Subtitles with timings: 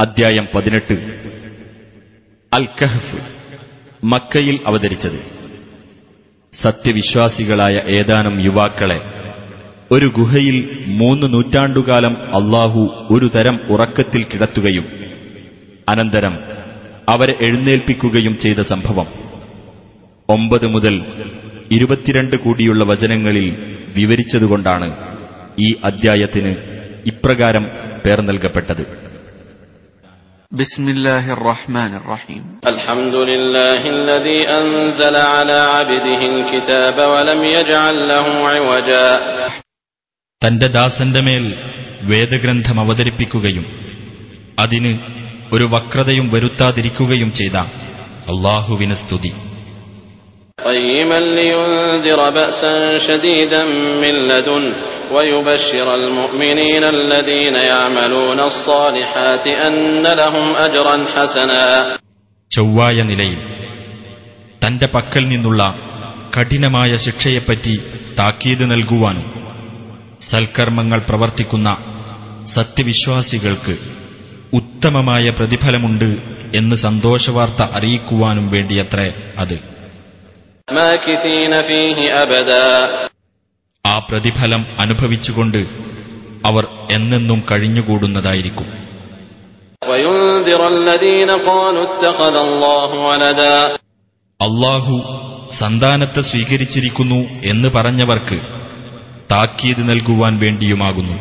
[0.00, 0.94] അദ്ധ്യായം പതിനെട്ട്.
[2.52, 3.18] അൽ കഹഫ്
[4.04, 5.20] മക്കയിൽ അവതരിച്ചത്.
[6.52, 9.00] സത്യവിശ്വാസികളായ ഏതാനും യുവാക്കളെ
[9.90, 14.86] ഒരു ഗുഹയിൽ മൂന്ന് നൂറ്റാണ്ടുകാലം അള്ളാഹു ഒരു തരം ഉറക്കത്തിൽ കിടത്തുകയും
[15.88, 16.38] അനന്തരം
[17.08, 19.06] അവരെ എഴുന്നേൽപ്പിക്കുകയും ചെയ്ത സംഭവം.
[20.28, 21.04] ഒമ്പത് മുതൽ
[21.70, 23.48] ഇരുപത്തിരണ്ട് കൂടിയുള്ള വചനങ്ങളിൽ
[23.96, 24.96] വിവരിച്ചതുകൊണ്ടാണ്
[25.58, 26.56] ഈ അദ്ധ്യായത്തിന്
[27.06, 27.70] ഇപ്രകാരം
[28.06, 29.03] പേർ നൽകപ്പെട്ടത്.
[30.53, 39.07] بسم الله الرحمن الرحيم الحمد لله الذي أنزل على عبده الكتاب ولم يجعل له عوجا
[40.41, 41.45] തന്റെ ദാസന്റെ മേൽ
[42.03, 43.65] വേദഗ്രന്ഥം അവതരിപ്പിക്കുകയും
[44.57, 44.91] അതിന്
[45.51, 47.57] ഒരു വക്രതയും വരുത്താതിരിക്കുകയും ചെയ്ത
[48.31, 49.31] അള്ളാഹുവിന് സ്തുതി
[50.59, 53.63] قيما لينذر بأسا شديدا
[53.95, 54.75] من لدنه
[55.11, 59.75] ويبشر المؤمنين الذين يعملون الصالحات أن
[60.13, 61.63] لهم أجرا حسنا
[62.51, 63.39] ചൊവ്വായ നിലയിൽ
[64.61, 65.61] തന്റെ പക്കൽ നിന്നുള്ള
[66.35, 67.75] കഠിനമായ ശിക്ഷയെപ്പറ്റി
[68.19, 69.25] താക്കീത് നൽകുവാനും
[70.29, 71.69] സൽക്കർമ്മങ്ങൾ പ്രവർത്തിക്കുന്ന
[72.55, 73.75] സത്യവിശ്വാസികൾക്ക്
[74.53, 76.09] ഉത്തമമായ പ്രതിഫലമുണ്ട്
[76.55, 79.72] എന്ന് സന്തോഷവാർത്ത അറിയിക്കുവാനും വേണ്ടിയത്രേ അത് ماكثين فيه أبدا
[83.85, 85.61] ആ പ്രതിഫലം അനുഭവിച്ചുകൊണ്ട്
[86.45, 86.63] അവർ
[86.95, 88.67] എന്നെന്നും കഴിഞ്ഞുകൂടുന്നതായിരിക്കും
[89.83, 93.57] وينذر الذين قالوا اتخذ الله ولدا
[94.39, 94.95] അള്ളാഹു
[95.59, 97.19] സന്താനത്തെ സ്വീകരിച്ചിരിക്കുന്നു
[97.51, 98.37] എന്ന് പറഞ്ഞവർക്ക്
[99.31, 101.15] താക്കീത് നൽകുവാൻ വേണ്ടിയുമാകുന്നു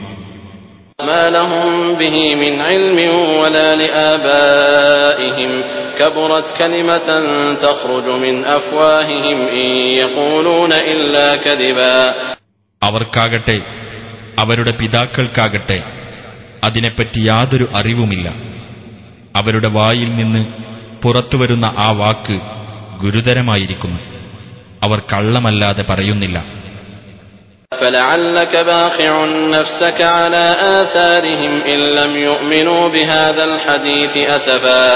[1.00, 2.98] ما لهم به من علم
[3.40, 5.50] ولا لآبائهم
[5.98, 7.08] كبرت كلمة
[7.56, 11.98] تخرج من أفواههم إن يقولون إلا كذبا
[12.82, 13.56] അവർക്കാകട്ടെ
[14.38, 15.78] അവരുടെ പിതാക്കൾക്കാകട്ടെ
[16.62, 18.26] അതിനെപ്പറ്റി യാതൊരു അറിവുമില്ല
[19.34, 20.42] അവരുടെ വായിൽ നിന്ന്
[21.02, 22.36] പുറത്തുവരുന്ന ആ വാക്ക്
[23.02, 24.00] ഗുരുതരമായിരിക്കുന്നു
[24.82, 26.38] അവർ കള്ളമല്ലാതെ പറയുന്നില്ല
[27.72, 29.12] فلعلك باخع
[29.56, 30.44] نفسك على
[30.80, 34.86] آثارهم إن لم يؤمنوا بهذا الحديث أسفا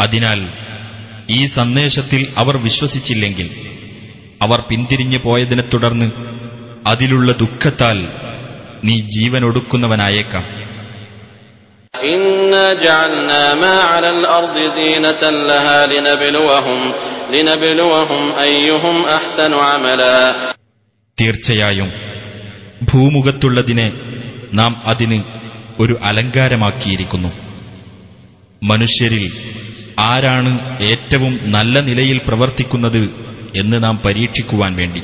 [0.00, 0.52] അതിനാൽ
[1.30, 3.50] ഈ സന്ദേശത്തിൽ അവർ വിശ്വസിച്ചില്ലെങ്കിൽ
[4.42, 6.06] അവർ പിന്തിരിഞ്ഞു പോയതിനെ തുടർന്ന്
[6.86, 8.08] അതിലുള്ള ദുഃഖത്താൽ
[8.84, 10.60] നീ ജീവനൊടുക്കുന്നവനായേക്കാം.
[21.20, 21.92] തീർച്ചയായും
[22.82, 23.92] ഭൂമുഖത്തുള്ളതിനെ
[24.54, 25.22] നാം അതിന്
[25.80, 27.28] ഒരു അലങ്കാരമാക്കിയിരിക്കുന്നു.
[28.62, 29.32] മനുഷ്യരിൽ
[30.05, 30.51] ആരാണ്
[30.89, 33.03] ഏറ്റവും നല്ല നിലയിൽ പ്രവർത്തിക്കുന്നത്
[33.61, 35.03] എന്ന് നാം പരീക്ഷിക്കുവാൻ വേണ്ടി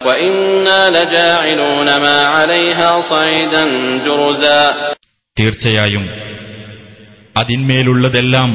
[0.00, 3.62] وإنا لجاعلون ما عليها صعيدا
[4.06, 4.60] جرزا
[5.36, 6.04] തീർച്ചയായും
[7.36, 8.50] അതിന്മേലുള്ളതെല്ലാം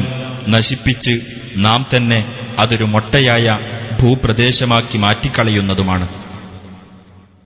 [0.48, 1.14] നശിപ്പിച്ച്
[1.66, 2.20] നാം തന്നെ
[2.60, 3.48] അതൊരു മൊട്ടയായ
[4.00, 6.08] ഭൂപ്രദേശമാക്കി മാറ്റിക്കളയുന്നതുമാണ്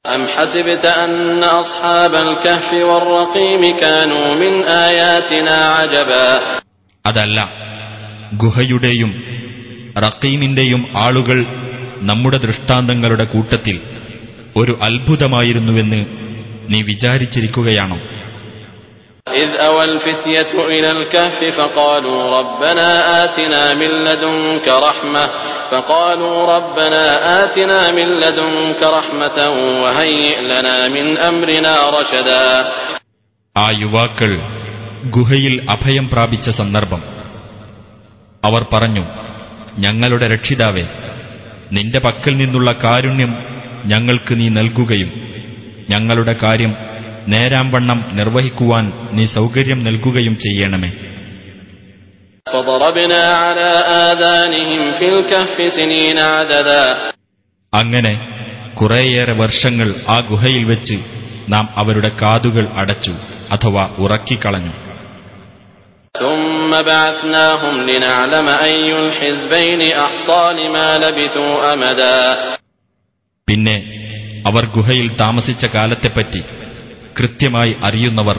[0.06, 4.54] أم حسبت أن أصحاب الكهف والرقيم كانوا من
[4.86, 6.30] آياتنا عجبا
[7.06, 7.40] അതല്ല
[8.44, 9.12] ഗുഹയുടെയും
[10.06, 11.38] റക്കീമിന്റെയും ആളുകൾ
[12.10, 13.78] നമ്മുടെ ദൃഷ്ടാന്തങ്ങളുടെ കൂട്ടത്തിൽ
[14.56, 16.02] ഒരു അത്ഭുതമായിരുന്നുവെന്ന്
[16.72, 18.00] നീ വിചാരിച്ചിരിക്കുകയാണോ
[19.36, 22.90] إذ أوى الفتية إلى الكهف فقالوا ربنا
[23.24, 25.24] آتنا من لدنك رحمة
[25.72, 27.04] فقالوا ربنا
[27.44, 29.38] آتنا من لدنك رحمة
[29.82, 32.46] وهيئ لنا من أمرنا رشدا
[33.56, 34.32] ആ യുവാക്കൾ
[35.05, 37.03] ഗുഹയിൽ അഭയം പ്രാപിച്ച സന്ദർഭം.
[38.45, 39.07] അവർ പറഞ്ഞു
[39.79, 40.87] ഞങ്ങളുടെ രക്ഷിതാവേ
[41.73, 43.35] നിന്റെ പക്കൽ നിന്നുള്ള കാരുണ്യം
[43.87, 45.13] ഞങ്ങൾക്ക് നീ നൽകുകയും
[45.91, 46.75] ഞങ്ങളുടെ കാര്യം
[47.29, 50.93] നേരാംവണ്ണം നിർവഹിക്കുവാൻ നീ സൗകര്യം നൽകുകയും ചെയ്യണമേ.
[57.75, 58.29] അങ്ങനെ
[58.75, 60.99] കുറേയേറെ വർഷങ്ങൾ ആ ഗുഹയിൽ വെച്ച്
[61.49, 63.11] നാം അവരുടെ കാതുകൾ അടച്ചു
[63.51, 64.90] അഥവാ ഉറക്കിക്കളഞ്ഞു.
[66.16, 72.20] ثم بعثناهم لنعلم أي الحزبين أحصى لما لبثوا أمدا
[73.48, 73.78] പിന്നെ
[74.46, 76.42] അവർ ഗുഹയിൽ താമസിച്ച കാലത്തെപ്പറ്റി
[77.16, 78.38] കൃത്യമായി അറിയുന്നവർ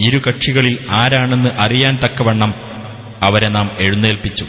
[0.00, 2.52] ഇരു കക്ഷികളിൽ ആരാണെന്ന് അറിയാൻ തക്കവണ്ണം
[3.22, 4.46] അവരെ നാം എഴുന്നേൽപ്പിച്ചു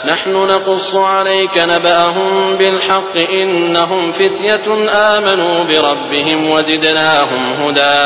[0.00, 4.66] نحن نقص عليك نبأهم بالحق إنهم فتية
[5.14, 7.98] آمنوا بربهم وزدناهم هدى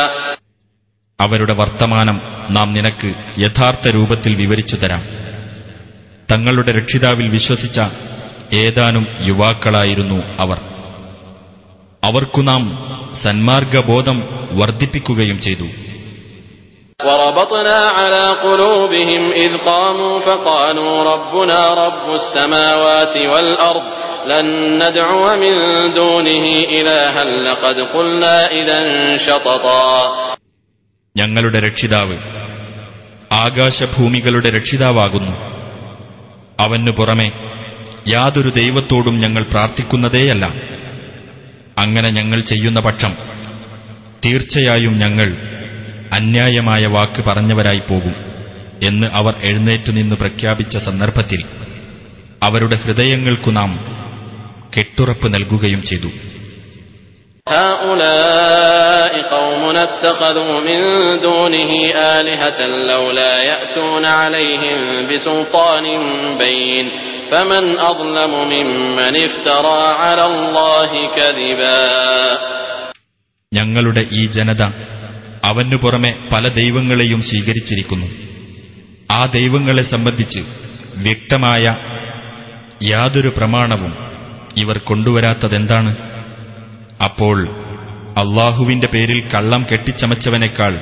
[1.19, 2.17] അവരുടെ വർത്തമാനം
[2.56, 3.11] നാം നിനക്ക്
[3.43, 5.03] യഥാർത്ഥ രൂപത്തിൽ വിവരിച്ചു തരാം
[6.29, 7.79] തങ്ങളുടെ രക്ഷിതാവിൽ വിശ്വസിച്ച
[8.61, 10.59] ഏതാനും യുവാക്കളായിരുന്നു അവർ
[12.03, 12.62] അവർക്കു നാം
[13.23, 14.19] സന്മാർഗബോധം
[14.61, 15.69] വർദ്ധിപ്പിക്കുകയും ചെയ്തു
[17.00, 23.85] وربطنا على قلوبهم إذ قاموا فقالوا ربنا رب السماوات والأرض
[24.27, 24.47] لن
[24.81, 25.55] ندعو من
[25.94, 28.81] دونه إلها لقد قلنا إذا
[29.19, 29.91] شططا
[31.18, 32.18] ഞങ്ങളുടെ രക്ഷിതാവ്.
[33.34, 35.31] ആകാശഭൂമികളുടെ രക്ഷിതാവാകുന്നു.
[36.60, 37.31] അവനു പുറമെ
[38.08, 40.46] യാതൊരു ദൈവത്തോടും ഞങ്ങൾ പ്രാർത്ഥിക്കുന്നതേയല്ല.
[41.80, 43.14] അങ്ങനെ ഞങ്ങൾ ചെയ്യുന്ന പക്ഷം
[44.25, 45.38] തീർച്ചയായും ഞങ്ങൾ
[46.14, 48.16] അന്യായമായ വാക്ക് പറഞ്ഞവരായി പോകും
[48.88, 51.44] എന്ന് അവർ എഴുന്നേറ്റുനിന്ന് പ്രഖ്യാപിച്ച സന്ദർഭത്തിൽ
[52.44, 53.78] അവരുടെ ഹൃദയങ്ങൾക്കു നാം
[54.78, 56.37] കെട്ടുറപ്പ് നൽകുകയും ചെയ്തു.
[57.47, 60.81] هؤلاء قومنا اتخذوا من
[61.21, 61.71] دونه
[62.17, 64.79] آلهة لولا يأتون عليهم
[65.09, 65.85] بسلطان
[66.39, 66.87] بين
[67.31, 71.83] فمن أظلم ممن افترى على الله كذبا
[73.53, 74.62] ഞങ്ങളുടെ ഈ ജനത
[75.49, 78.09] അവനു പുറമെ പല ദൈവങ്ങളെയും സ്വീകരിച്ചിരിക്കുന്നു
[79.11, 80.41] ആ ദൈവങ്ങളെ സംബന്ധിച്ച്
[80.97, 81.65] വ്യക്തമായ
[82.93, 83.93] യാതൊരു പ്രമാണവും
[84.56, 85.93] ഇവർ കൊണ്ടുവരാത്തതെന്താണ്
[87.00, 87.39] അപ്പോൾ
[88.17, 90.75] അള്ളാഹുവിന്റെ പേരിൽ കള്ളം കെട്ടിച്ചമച്ചവനേക്കാൾ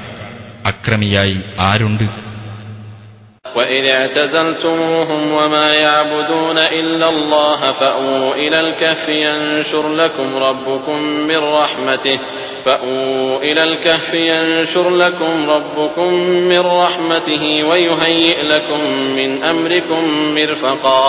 [0.64, 1.38] അക്രമിയായി
[1.70, 2.06] ആരുണ്ട്
[3.56, 10.98] وإذ اعتزلتموهم وما يعبدون إلا الله فأووا إلى الكهف ينشر لكم ربكم
[11.28, 12.18] من رحمته
[12.66, 16.08] فأووا إلى الكهف ينشر لكم ربكم
[16.50, 18.80] من رحمته ويهيئ لكم
[19.18, 20.02] من أمركم
[20.34, 21.04] مرفقا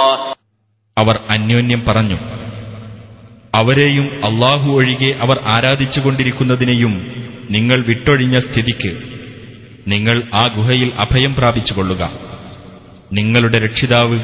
[0.98, 2.18] അവർ അന്യോന്യം പറഞ്ഞു
[3.56, 6.94] അവരെയും അള്ളാഹു ഒഴികെ അവർ ആരാധിച്ചുകൊണ്ടിരിക്കുന്നതിനെയും
[7.56, 8.92] നിങ്ങൾ വിട്ടൊഴിഞ്ഞ സ്ഥിതിക്ക്
[9.88, 12.03] നിങ്ങൾ ആ ഗുഹയിൽ അഭയം പ്രാപിച്ചുകൊള്ളുക
[13.12, 14.18] നിങ്ങളുടെ രക്ഷിതാവ്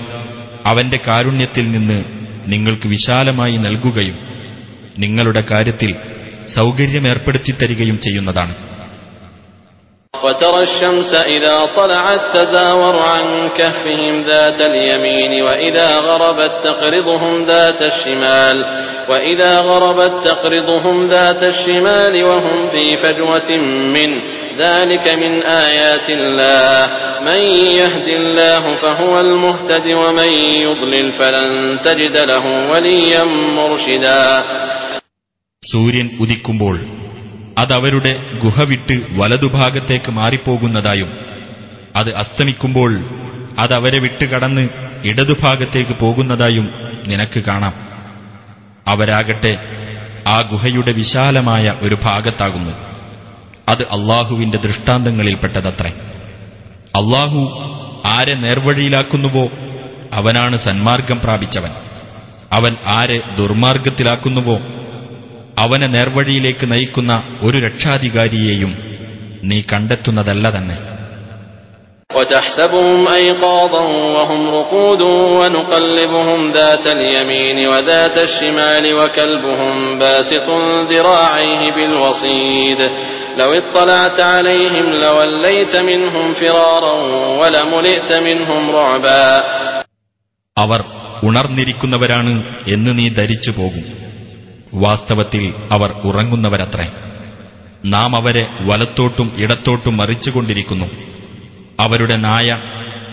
[0.66, 2.00] അവന്റെ കാരുണ്യത്തിൽ നിന്ന്
[2.46, 4.18] നിങ്ങൾക്ക് വിശാലമായി നൽകുകയും
[5.04, 5.92] നിങ്ങളുടെ കാര്യത്തിൽ
[6.58, 8.56] സൗകര്യമേർപ്പെടുത്തിത്തരികയും ചെയ്യുന്നതാണ്
[10.14, 18.58] وترى الشمس إذا طلعت تزاور عن كهفهم ذات اليمين وإذا غربت تقرضهم ذات الشمال
[19.10, 23.50] وإذا غربت تقرضهم ذات الشمال وهم في فجوة
[23.96, 24.18] منه
[24.60, 25.34] ذلك من
[25.66, 26.80] آيات الله
[27.22, 27.42] من
[27.80, 30.32] يهد الله فهو المهتد ومن
[30.66, 31.50] يضلل فلن
[31.84, 33.24] تجد له وليا
[33.58, 34.24] مرشدا
[35.64, 36.76] സൂര്യൻ ഉദിക്കുമ്പോൾ
[37.58, 38.12] അതവരുടെ
[38.44, 41.12] ഗുഹ വിട്ട് വലതുഭാഗത്തേക്ക് മാറിപ്പോകുന്നതായും
[41.96, 42.92] അത് അസ്തമിക്കുമ്പോൾ
[43.58, 44.64] അതവരെ വിട്ട് കടന്ന്
[45.04, 46.68] ഇടതുഭാഗത്തേക്ക് പോകുന്നതായും
[47.08, 47.74] നിനക്ക് കാണാം
[48.89, 49.57] അവരാകട്ടെ
[50.29, 52.73] ആ ഗുഹയുടെ വിശാലമായ ഒരു ഭാഗത്താകുന്നു.
[53.69, 55.91] അത് അള്ളാഹുവിന്റെ ദൃഷ്ടാന്തങ്ങളിൽപ്പെട്ടതത്രേ.
[56.97, 57.63] അള്ളാഹു
[58.07, 59.49] ആരെ നേർവഴിയിലാക്കുന്നുവോ
[60.13, 61.71] അവനാണ് സന്മാർഗം പ്രാപിച്ചവൻ.
[62.53, 64.59] അവൻ ആരെ ദുർമാർഗത്തിലാക്കുന്നുവോ
[65.59, 68.79] അവനെ നേർവഴിയിലേക്ക് നയിക്കുന്ന ഒരു രക്ഷാധികാരിയെയും
[69.45, 70.92] നീ കണ്ടെത്തുന്നതല്ല തന്നെ.
[72.12, 73.82] وتحسبهم أيقاظا
[74.16, 75.02] وهم رقود
[75.40, 80.48] ونقلبهم ذات اليمين وذات الشمال وكلبهم باسط
[80.90, 82.80] ذراعيه بالوصيد
[83.38, 86.94] لو اطلعت عليهم لوليت منهم فرارا
[87.40, 89.24] ولملئت منهم رعبا
[90.58, 90.82] അവർ
[91.24, 92.32] ഉണർന്നിരിക്കുന്നവരാണ്
[92.68, 93.84] എന്ന് നീ ധരിച്ചു പോകും
[94.82, 96.88] വാസ്തവത്തിൽ അവർ ഉറങ്ങുന്നവരത്രേ
[97.86, 100.88] നാം അവരെ വലത്തോട്ടും ഇടത്തോട്ടും മറിച്ചുകൊണ്ടിരിക്കുന്നു
[101.81, 102.49] അവരുടെ നായ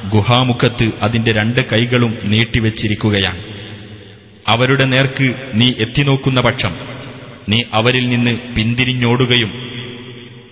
[0.09, 3.41] ഗുഹാമുഖത്ത് അതിന്റെ രണ്ട് കൈകളും നീട്ടിവെച്ചിരിക്കുകയാണ്.
[4.47, 6.75] അവരുടെ നേർക്ക് നീ എത്തിനോക്കുന്ന പക്ഷം
[7.49, 9.51] നീ അവരിൽ നിന്ന് പിന്തിരിഞ്ഞോടുകയും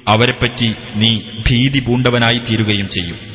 [0.08, 3.27] അവരെപ്പറ്റി നീ ഭീതി പൂണ്ടവനായി തീരുകയും ചെയ്യും.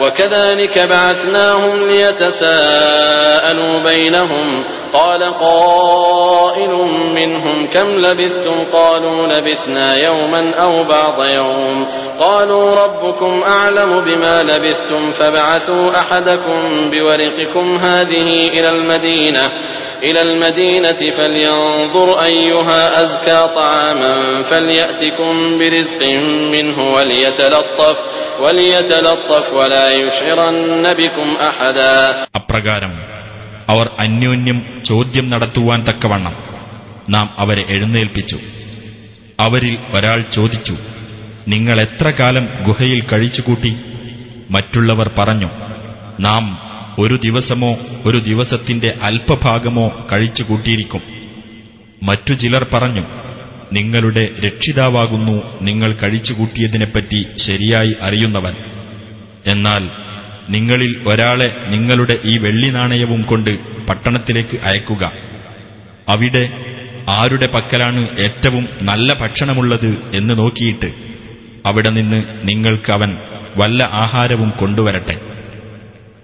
[0.00, 4.64] وكذلك بعثناهم ليتساءلوا بينهم.
[4.92, 6.70] قال قائل
[7.14, 11.86] منهم كم لبثتم؟ قالوا لبثنا يوما أو بعض يوم.
[12.20, 19.50] قالوا ربكم أعلم بما لبثتم فابعثوا أحدكم بورقكم هذه إلى المدينة.
[20.03, 26.01] إلى المدينة فلينظر أيها أزكى طعاما فليأتكم برزق
[26.51, 27.97] منه وليتلطف
[28.39, 31.95] وليتلطف ولا يشعرن بكم أحدا
[32.39, 32.93] അപ്രകാരം
[33.67, 36.35] അവർ അന്യോന്യം ചോദ്യം നടത്തുവാൻ തക്കവണ്ണം
[37.09, 38.37] നാം അവരെ എഴുന്നേൽപ്പിച്ചു
[39.39, 40.75] അവരിൽ ഒരാൾ ചോദിച്ചു
[41.47, 43.71] നിങ്ങൾ എത്ര കാലം ഗുഹയിൽ കഴിച്ചുകൂട്ടി
[44.49, 45.49] മറ്റുള്ളവർ പറഞ്ഞു
[46.19, 46.43] നാം
[46.98, 51.00] ഒരു ദിവസമോ ഒരു ദിവസത്തിന്റെ അല്പഭാഗമോ കഴിച്ചുകൂട്ടിയിരിക്കും
[52.02, 53.02] മറ്റു ചിലർ പറഞ്ഞു
[53.72, 58.54] നിങ്ങളുടെ രക്ഷിതാവാകുന്നു നിങ്ങൾ കഴിച്ചുകൂട്ടിയതിനെപ്പറ്റി ശരിയായി അറിയുന്നവൻ.
[59.46, 59.90] എന്നാൽ
[60.50, 65.12] നിങ്ങളിൽ ഒരാളെ നിങ്ങളുടെ ഈ വെള്ളി നാണയവും കൊണ്ട് പട്ടണത്തിലേക്ക് അയക്കുക.
[66.08, 66.52] അവിടെ
[67.08, 70.94] ആരുടെ പക്കലാണ് ഏറ്റവും നല്ല ഭക്ഷണമുള്ളത് എന്ന് നോക്കിയിട്ട്
[71.66, 73.16] അവിടെ നിന്ന് നിങ്ങൾക്ക് അവൻ
[73.56, 75.31] വല്ല ആഹാരവും കൊണ്ടുവരട്ടെ.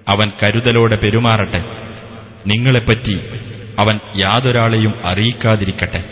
[0.08, 1.64] അവൻ കരുതലോടെ പെരുമാറട്ടെ.
[2.46, 3.20] നിങ്ങളെപ്പറ്റി
[3.78, 6.04] അവൻ യാതൊരാളെയും അറിയിക്കാതിരിക്കട്ടെ.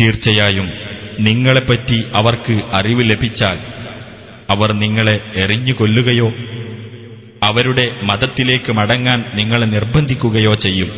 [0.00, 0.70] തീർച്ചയായും
[1.20, 3.58] നിങ്ങളെപ്പറ്റി അവർക്ക് അറിവ് ലഭിച്ചാൽ
[4.50, 6.30] അവർ നിങ്ങളെ എറിഞ്ഞു കൊല്ലുകയോ
[7.41, 10.89] അവരുടെ മതത്തിലേക്ക് മടങ്ങാൻ നിങ്ങളെ നിർബന്ധിക്കുകയോ ചെയ്യും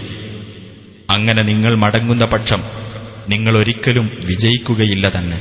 [1.10, 2.62] അങ്ങനെ നിങ്ങൾ മടങ്ങുന്ന പക്ഷം
[3.30, 5.40] നിങ്ങൾ ഒരിക്കലും വിജയിക്കുകയില്ല തന്നെ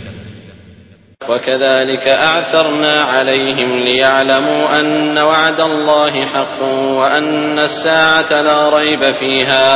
[1.22, 6.58] وكذلك أعثرنا عليهم ليعلموا أن وعد الله حق
[6.98, 9.66] وأن الساعة لا ريب فيها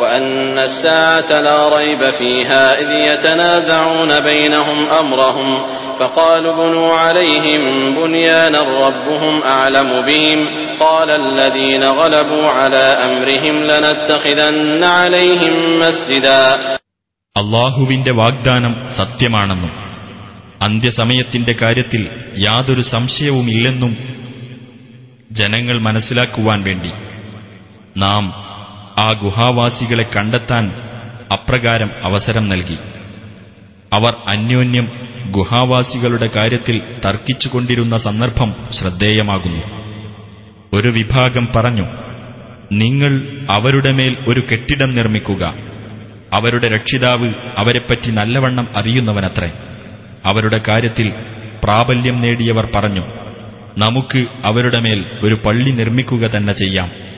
[0.00, 5.48] وأن الساعة لا ريب فيها إذ يتنازعون بينهم أمرهم
[5.98, 7.60] فقالوا ابنوا عليهم
[7.96, 10.38] بنيانا ربهم أعلم بهم
[10.80, 14.50] قال الذين غلبوا على أمرهم لنتخذن
[14.92, 16.42] عليهم مسجدا
[17.36, 19.72] അള്ളാഹുവിന്റെ വാഗ്ദാനം സത്യമാണെന്നും
[20.60, 22.02] അന്ത്യസമയത്തിന്റെ കാര്യത്തിൽ
[22.46, 23.92] യാതൊരു സംശയവുമില്ലെന്നും
[25.30, 26.90] ജനങ്ങൾ മനസ്സിലാക്കുവാൻ വേണ്ടി
[27.96, 28.24] നാം
[28.98, 30.64] ആ ഗുഹാവാസികളെ കണ്ടെത്താൻ
[31.36, 32.78] അപ്രകാരം അവസരം നൽകി
[33.92, 34.86] അവർ അന്യോന്യം
[35.33, 39.61] ഗുഹാവാസികളുടെ കാര്യത്തിൽ തർക്കിച്ചുകൊണ്ടിരുന്ന സന്ദർഭം ശ്രദ്ധേയമാകുന്നു.
[40.73, 41.85] ഒരു വിഭാഗം പറഞ്ഞു
[42.71, 45.53] നിങ്ങൾ അവരുടെ മേൽ ഒരു കെട്ടിടം നിർമ്മിക്കുക.
[46.33, 49.51] അവരുടെ രക്ഷിതാവ് അവരെപ്പറ്റി നല്ലവണ്ണം അറിയുന്നവനത്രേ.
[50.25, 51.13] അവരുടെ കാര്യത്തിൽ
[51.63, 53.05] പ്രാബല്യം നേടിയവർ പറഞ്ഞു
[53.77, 57.12] നമുക്ക് അവരുടെ മേൽ ഒരു പള്ളി നിർമ്മിക്കുക തന്നെ ചെയ്യാം.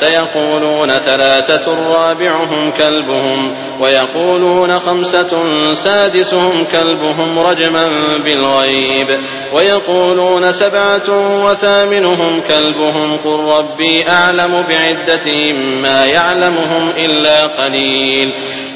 [0.00, 5.30] سيقولون ثلاثة رابعهم كلبهم ويقولون خمسة
[5.74, 7.88] سادسهم كلبهم رجما
[8.24, 9.20] بالغيب
[9.52, 11.08] ويقولون سبعة
[11.44, 18.28] وثامنهم كلبهم قل ربي أعلم بعدتهم ما يعلمهم إلا قليل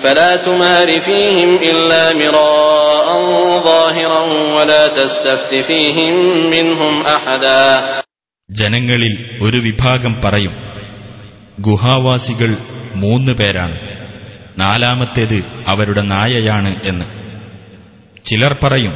[0.02, 3.08] فلا تمار فيهم إلا مراء
[3.60, 4.20] ظاهرا
[4.56, 6.14] ولا تستفت فيهم
[6.50, 7.66] منهم أحدا
[8.50, 10.54] ജനങ്ങളിൽ ഒരു വിഭാഗം പറയും
[11.59, 12.57] ഗുഹാവാസികൾ
[12.95, 13.77] മൂന്ന് പേരാണ്.
[14.59, 17.05] നാലാമത്തേത് അവരുടെ നായയാണ് എന്ന്.
[18.25, 18.93] ചിലർ പറയും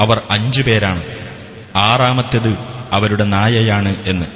[0.00, 1.02] അവർ അഞ്ചു പേരാണ്.
[1.76, 2.52] ആറാമത്തേത്
[2.92, 4.26] അവരുടെ നായയാണ് എന്ന്.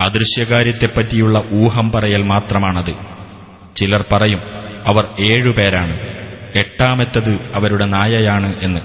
[0.00, 2.94] അദൃശ്യകാര്യത്തെപ്പറ്റിയുള്ള ഊഹം പറയൽ മാത്രമാണത്.
[3.76, 4.40] ചിലർ പറയും
[4.86, 6.00] അവർ ഏഴുപേരാണ്
[6.56, 8.80] എട്ടാമത്തത് അവരുടെ നായയാണ് എന്ന്.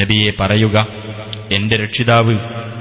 [0.00, 0.86] നബിയെ പറയുക
[1.50, 2.38] എന്റെ രക്ഷിതാവ്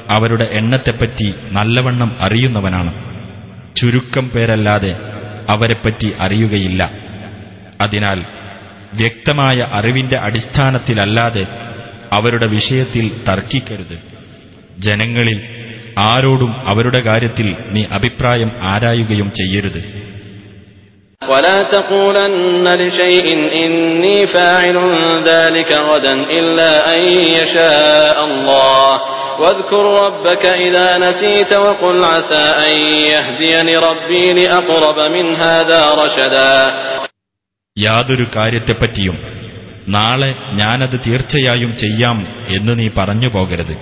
[0.09, 3.12] അവരുടെ എണ്ണത്തെപ്പറ്റി നല്ലവണ്ണം അറിയുന്നവനാണ്.
[3.76, 4.92] ചുരുക്കം പേരല്ലാതെ
[5.52, 6.82] അവരെപ്പറ്റി അറിയുകയില്ല
[7.82, 8.20] അതിനാൽ
[8.98, 11.44] വ്യക്തമായ അറിവിന്റെ അടിസ്ഥാനത്തിലല്ലാതെ
[12.12, 13.96] അവരുടെ വിഷയത്തിൽ തർക്കിക്കരുത്
[14.86, 15.38] ജനങ്ങളിൽ
[16.04, 19.82] ആരോടും അവരുടെ കാര്യത്തിൽ നീ അഭിപ്രായം ആരായുകയും ചെയ്യരുത്
[21.22, 23.26] ولا تقولن لشيء
[23.56, 24.76] إني فاعل
[25.24, 27.00] ذلك غدا إلا أن
[27.32, 28.92] يشاء الله
[29.38, 32.74] واذكر ربك إذا نسيت وقل عسى أن
[33.06, 36.52] يهديني ربي لأقرب من هذا رشدا
[37.76, 39.16] യാതൊരു കാര്യത്തെപ്പറ്റിയും
[39.88, 42.18] നാളെ ഞാനത് തീർച്ചയായും ചെയ്യാം
[42.48, 43.74] എന്ന് നീ പറഞ്ഞു പോകരുത്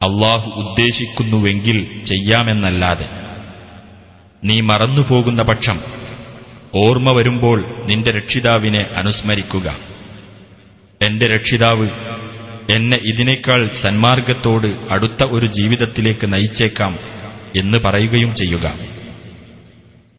[0.00, 3.06] അള്ളാഹു ഉദ്ദേശിക്കുന്നുവെങ്കിൽ ചെയ്യാമെന്നല്ലാതെ
[4.42, 5.78] നീ മറന്നുപോകുന്ന പക്ഷം
[6.76, 9.68] ഓർമ്മ വരുമ്പോൾ നിന്റെ രക്ഷിതാവിനെ അനുസ്മരിക്കുക
[11.00, 11.86] എന്റെ രക്ഷിതാവ്
[12.74, 16.94] എന്നെ ഇതിനേക്കാൾ സന്മാർഗത്തോട് അടുത്ത ഒരു ജീവിതത്തിലേക്ക് നയിച്ചേക്കാം
[17.60, 18.66] എന്ന് പറയുകയും ചെയ്യുക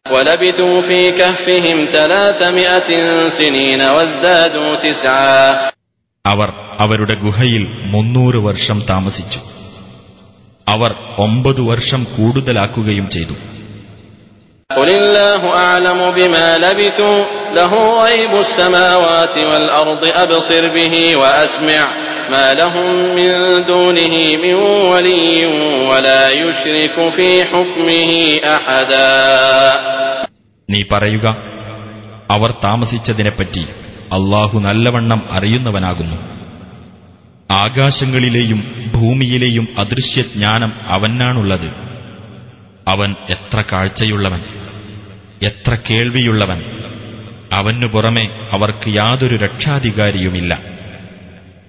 [0.06, 2.90] ولبثوا في كهفهم ثلاثمائة
[3.30, 5.44] سنين وازدادوا تسعا
[6.24, 6.48] അവർ
[6.78, 7.62] അവരുടെ ഗുഹയിൽ
[7.92, 9.40] മുന്നൂറ് വർഷം താമസിച്ചു
[10.66, 13.34] അവർ ഒമ്പതു വർഷം കൂടുതലാക്കുകയും ചെയ്തു
[14.70, 17.18] قل الله أعلم بما لبثوا
[17.52, 17.72] له
[18.04, 21.82] غيب السماوات والأرض أبصر به وأسمع
[22.30, 22.86] ما لهم
[23.16, 23.30] من
[23.64, 24.54] دونه من
[24.86, 25.46] ولي
[25.84, 28.10] ولا يشرك في حكمه
[28.48, 29.10] أحدا
[30.68, 31.26] നീ പറയുക
[32.30, 33.62] അവർ താമസിച്ചതിനെപ്പറ്റി
[34.16, 36.18] അള്ളാഹു നല്ലവണ്ണം അറിയുന്നവനാകുന്നു
[37.50, 38.60] ആകാശങ്ങളിലെയും
[38.94, 41.68] ഭൂമിയിലെയും അദൃശ്യജ്ഞാനം അവനാണുള്ളത്
[42.86, 44.42] അവൻ എത്ര കാഴ്ചയുള്ളവൻ
[45.42, 46.60] എത്ര കേൾവിയുള്ളവൻ
[47.56, 48.24] അവനു പുറമെ
[48.54, 50.52] അവർക്ക് യാതൊരു രക്ഷാധികാരിയുമില്ല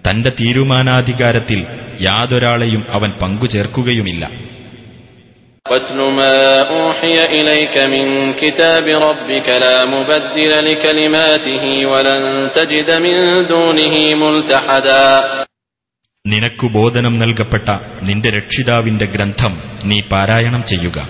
[0.06, 1.66] തന്റെ തീരുമാനാധികാരത്തിൽ
[2.00, 4.30] യാതൊരാളെയും അവൻ പങ്കുചേർക്കുകയുമില്ല.
[16.26, 17.68] നിനക്കു ബോധനം നൽകപ്പെട്ട
[18.02, 21.08] നിന്റെ രക്ഷിതാവിന്റെ ഗ്രന്ഥം നീ പാരായണം ചെയ്യുക.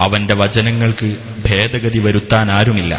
[0.00, 2.94] അവന്റെ വചനങ്ങൾക്ക് ഭേദഗതി വരുത്താനാരുമില്ല.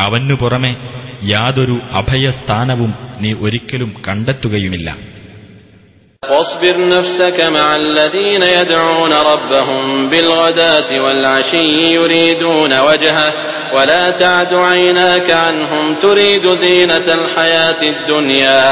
[0.00, 0.95] അവനു പുറമെ
[1.27, 2.91] യാതൊരു അഭയസ്ഥാനവും
[3.23, 4.89] നീ ഒരിക്കലും കണ്ടെത്തുകയുമില്ല
[6.23, 13.29] واصبر نفسك مع الذين يدعون ربهم بالغداة والعشي يريدون وجهه
[13.73, 18.63] ولا تعد عيناك عنهم تريد زينة الحياة الدنيا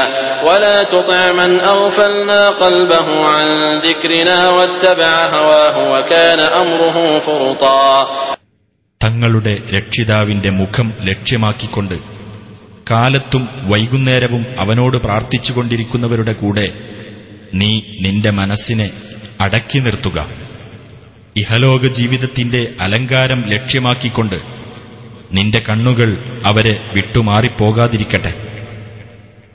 [0.44, 3.46] ولا تطع من أغفلنا قلبه عن
[3.78, 7.82] ذكرنا واتبع هواه وكان أمره فرطا
[9.00, 11.96] തങ്ങളുടെ രക്ഷിതാവിന്റെ മുഖം ലക്ഷ്യമാക്കിക്കൊണ്ട്
[12.91, 16.73] കാലത്തും വൈകുന്നേരവും അവനോട് പ്രാർത്ഥിച്ചുകൊണ്ടിരിക്കുന്നവരുടെ കൂടെ
[17.53, 18.91] നീ നിന്റെ മനസ്സിനെ
[19.41, 20.29] അടക്കി നിർത്തുക.
[21.35, 24.35] ഇഹലോക ജീവിതത്തിന്റെ അലങ്കാരം ലക്ഷ്യമാക്കിക്കൊണ്ട്
[25.33, 28.33] നിന്റെ കണ്ണുകൾ അവരെ വിട്ടുമാറിപ്പോകാതിരിക്കട്ടെ.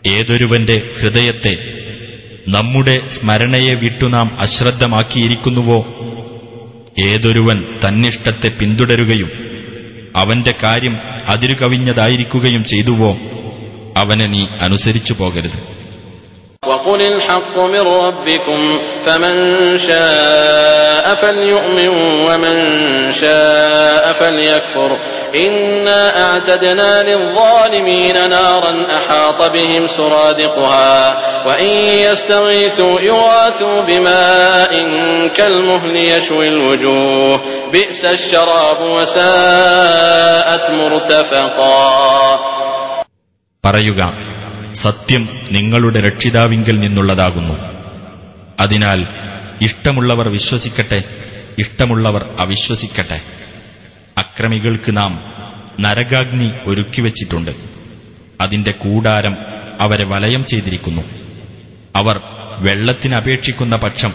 [0.07, 1.81] ഏതൊരുവന്റെ ഹൃദയത്തെ
[2.49, 5.87] നമ്മുടെ സ്മരണയെ വിട്ടു നാം അശ്രദ്ധമാക്കിയിരിക്കുന്നുവോ?
[6.99, 9.40] ഏതൊരുവൻ തന്നിഷ്ടത്തെ പിന്തുടരുകയും
[10.16, 10.96] അവന്റെ കാര്യം
[11.28, 13.12] അതിരുകവിഞ്ഞതായിരിക്കുകയും ചെയ്തുവോ
[13.98, 15.60] അവനെ നീ അനുസരിച്ചു പോകരുത്
[16.64, 18.60] وقل الحق من ربكم
[19.06, 19.36] فمن
[19.80, 21.88] شاء فليؤمن
[22.28, 22.56] ومن
[23.14, 24.92] شاء فليكفر
[25.38, 30.98] إنا أعتدنا للظالمين نارا أحاط بهم سرادقها
[31.48, 31.72] وإن
[32.04, 34.72] يستغيثوا يغاثوا بماء
[35.30, 42.40] كالمهل يشوي الوجوه بئس الشراب وساءت مرتفقا
[43.64, 44.02] പറയുക
[44.78, 47.56] സത്യം നിങ്ങളുടെ രക്ഷിതാവിങ്കൽ നിന്നുള്ളതാകുന്നു
[48.60, 49.00] അതിനാൽ
[49.60, 51.00] ഇഷ്ടമുള്ളവർ വിശ്വസിക്കട്ടെ
[51.58, 53.18] ഇഷ്ടമുള്ളവർ അവിശ്വസിക്കട്ടെ
[54.41, 55.33] അക്രമികൾക്ക് നാം
[55.81, 57.51] നരകാഗ്നി ഒരുക്കിവച്ചിട്ടുണ്ട്.
[58.41, 59.37] അതിന്റെ കൂടാരം
[59.81, 61.03] അവരെ വലയം ചെയ്തിരിക്കുന്നു.
[61.97, 62.21] അവർ
[62.59, 64.13] വെള്ളത്തിനപേക്ഷിക്കുന്ന പക്ഷം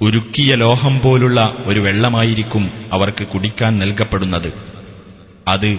[0.00, 4.52] ഉരുക്കിയ ലോഹം പോലുള്ള ഒരു വെള്ളമായിരിക്കും അവർക്ക് കുടിക്കാൻ നൽകപ്പെടുന്നത്.
[5.48, 5.78] അത്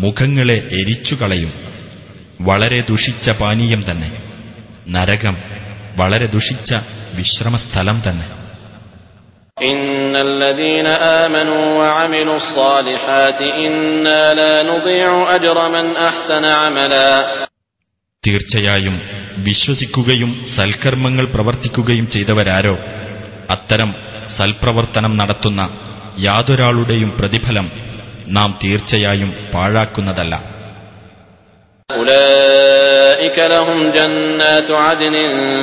[0.00, 1.50] മുഖങ്ങളെ എരിച്ചുകളയും.
[2.40, 4.22] വളരെ ദുഷിച്ച പാനീയം തന്നെ.
[4.88, 5.36] നരകം
[6.00, 6.74] വളരെ ദുഷിച്ച
[7.14, 8.47] വിശ്രമസ്ഥലം തന്നെ.
[9.63, 10.87] إن الذين
[11.21, 17.11] آمنوا وعملوا الصالحات إنا لا نضيع أجر من أحسن عملا
[18.23, 18.95] തീർച്ചയായും
[19.43, 22.75] വിശ്വസിക്കുകയും സൽക്കർമ്മങ്ങൾ പ്രവർത്തിക്കുകയും ചെയ്തവരാരോ
[23.49, 23.89] അത്തരം
[24.29, 25.61] സൽപ്രവർത്തനം നടത്തുന്ന
[26.19, 27.67] യാതൊരാളുടെയും പ്രതിഫലം
[28.29, 30.33] നാം തീർച്ചയായും പാഴാക്കുന്നതല്ല
[31.91, 35.15] أولئك لهم جنات عدن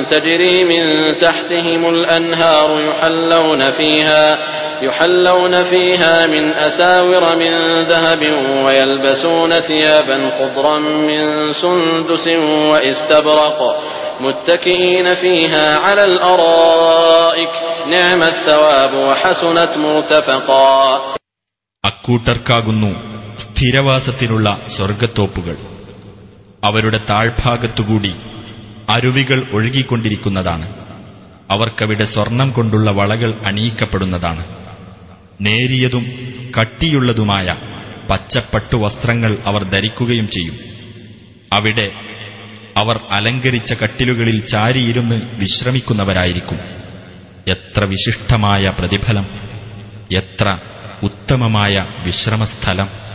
[0.09, 0.83] تجري من
[1.17, 4.37] تحتهم الأنهار يحلون فيها
[4.81, 8.21] يحلون فيها من أساور من ذهب
[8.65, 12.27] ويلبسون ثيابا خضرا من سندس
[12.71, 13.59] وإستبرق
[14.21, 17.49] متكئين فيها على الأرائك
[17.87, 21.01] نعم الثواب وحسنت مرتفقا
[21.83, 22.91] അക്കൂട്ടർക്കാകുന്നു
[23.37, 25.55] സ്ഥിരവാസത്തിനുള്ള സ്വർഗത്തോപ്പുകൾ
[26.66, 28.14] അവരുടെ താഴ്ഭാഗത്തുകൂടി
[28.88, 30.74] അരുവികൾ ഒഴുകിക്കൊണ്ടിരിക്കുന്നതാണ്.
[31.50, 34.46] അവർക്കവിടെ സ്വർണം കൊണ്ടുള്ള വളകൾ അണിയിക്കപ്പെടുന്നതാണ്.
[35.40, 36.06] നേരിയതും
[36.60, 37.48] കട്ടിയുള്ളതുമായ
[38.10, 40.54] പച്ചപ്പട്ടു വസ്ത്രങ്ങൾ അവർ ധരിക്കുകയും ചെയ്യും.
[41.52, 41.92] അവിടെ
[42.76, 46.58] അവർ അലങ്കരിച്ച കട്ടിലുകളിൽ ചാരിയിരുന്ന് വിശ്രമിക്കുന്നവരായിരിക്കും.
[47.48, 49.26] എത്ര വിശിഷ്ടമായ പ്രതിഫലം
[50.16, 50.58] എത്ര
[51.02, 51.76] ഉത്തമമായ
[52.06, 53.05] വിശ്രമസ്ഥലം.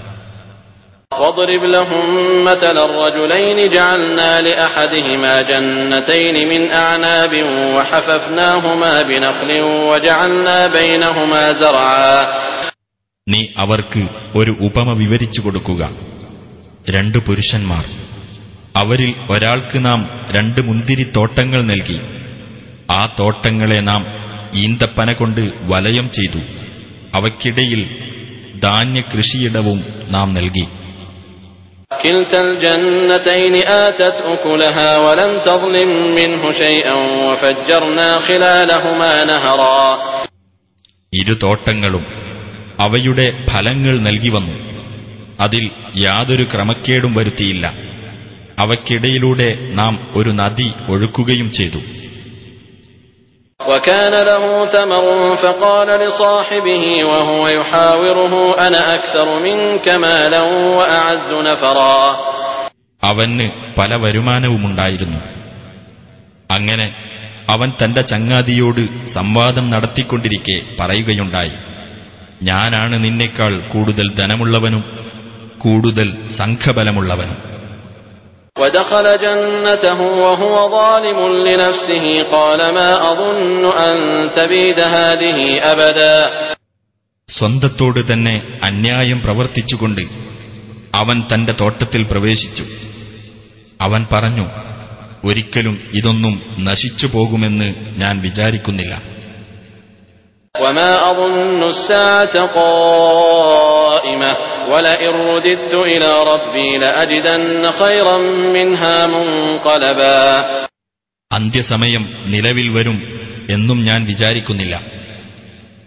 [1.13, 2.07] واضرب لهم
[2.45, 7.33] مثل الرجلين جعلنا لأحدهما جنتين من أعناب
[7.77, 9.51] وحففناهما بنخل
[9.91, 12.17] وجعلنا بينهما زرعا
[13.27, 14.03] നീ അവർക്ക്
[14.39, 15.83] ഒരു ഉപമ വിവരിച്ചു കൊടുക്കുക
[16.91, 17.85] രണ്ടു പുരുഷന്മാർ
[18.75, 20.01] അവരിൽ ഒരാൾക്ക് നാം
[20.37, 21.99] രണ്ട് മുന്തിരിത്തോട്ടങ്ങൾ നൽകി
[22.93, 24.03] ആ തോട്ടങ്ങളെ നാം
[24.57, 26.41] ഈന്തപ്പന കൊണ്ട് വലയം ചെയ്തു
[27.15, 27.83] അവയ്ക്കിടയിൽ
[28.67, 29.81] ധാന്യകൃഷിയിടവും
[30.15, 30.65] നാം നൽകി
[32.01, 39.81] كلتا الجنتين آتت أكلها ولم تظلم منه شيئا وفجرنا خلالهما نهرا
[41.13, 42.05] ഇരു തോട്ടങ്ങളും
[42.79, 44.57] അവയുടെ ഫലങ്ങൾ നൽകി വന്നു
[45.41, 45.65] അതിൽ
[45.99, 47.65] യാതൊരു ക്രമക്കേടും വരുത്തിയില്ല
[48.59, 51.81] അവയ്ക്കിടയിലൂടെ നാം ഒരു നദി ഒഴുക്കുകയും ചെയ്തു
[53.61, 55.05] وكان له ثمر
[55.37, 60.43] فقال لصاحبه وهو يحاوره أنا أكثر منك مالا
[60.77, 61.99] وأعز نفرا
[63.03, 63.47] അവന്
[63.79, 65.19] പല വരുമാനവുമുണ്ടായിരുന്നു
[66.51, 66.87] അങ്ങനെ
[67.49, 68.81] അവൻ തന്റെ ചങ്ങാതിയോട്
[69.15, 71.55] സംവാദം നടത്തിക്കൊണ്ടിരിക്കെ പറയുകയുണ്ടായി
[72.43, 74.83] ഞാനാണ് നിന്നേക്കാൾ കൂടുതൽ ധനമുള്ളവനും
[75.59, 76.09] കൂടുതൽ
[76.41, 77.39] സംഘബലമുള്ളവനും
[78.61, 83.95] ودخل جنته وهو ظالم لنفسه قال ما أظن أن
[84.31, 85.39] تبيد هذه
[85.73, 86.17] أبدا
[87.29, 90.03] സ്വന്തത്തോട് തന്നെ അന്യായം പ്രവർത്തിച്ചുകൊണ്ട്
[90.95, 92.65] അവൻ തന്റെ തോട്ടത്തിൽ പ്രവേശിച്ചു
[93.81, 94.47] അവൻ പറഞ്ഞു
[95.25, 98.95] ഒരിക്കലും ഇതൊന്നും നശിച്ചു പോകുമെന്ന് ഞാൻ വിചാരിക്കുന്നില്ല
[100.55, 104.33] وما أظن الساعة قائمة
[104.71, 108.17] ولئن رددت إلى ربي لأجدن خيرا
[108.57, 110.19] منها منقلبا
[111.31, 112.99] അന്ത്യസമയം നിലവിൽ വരും
[113.51, 114.75] എന്നും ഞാൻ വിചാരിക്കുന്നില്ല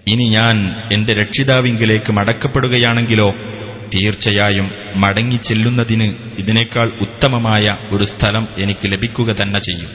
[0.07, 0.55] ഇനി ഞാൻ
[0.91, 3.29] എന്റെ രക്ഷിതാവിങ്കിലേക്ക് മടക്കപ്പെടുകയാണെങ്കിലോ
[3.93, 9.91] തീർച്ചയായും മടങ്ങിച്ചെല്ലുന്നതിന് ഇതിനേക്കാൾ ഉത്തമമായ ഒരു സ്ഥലം എനിക്ക് ലഭിക്കുക തന്നെ ചെയ്യും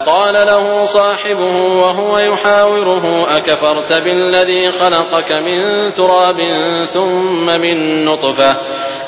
[0.00, 3.04] قال له صاحبه وهو يحاوره
[3.36, 5.58] أكفرت بالذي خلقك من
[5.94, 6.38] تراب
[6.86, 8.50] ثم من نطفة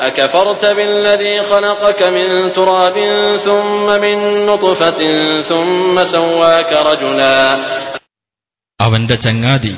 [0.01, 2.97] أكفرت بالذي خلقك من تراب
[3.39, 5.01] ثم من نطفة
[5.43, 7.39] ثم سواك رجلا
[8.81, 9.73] അവന്റെ ചങ്ങാതി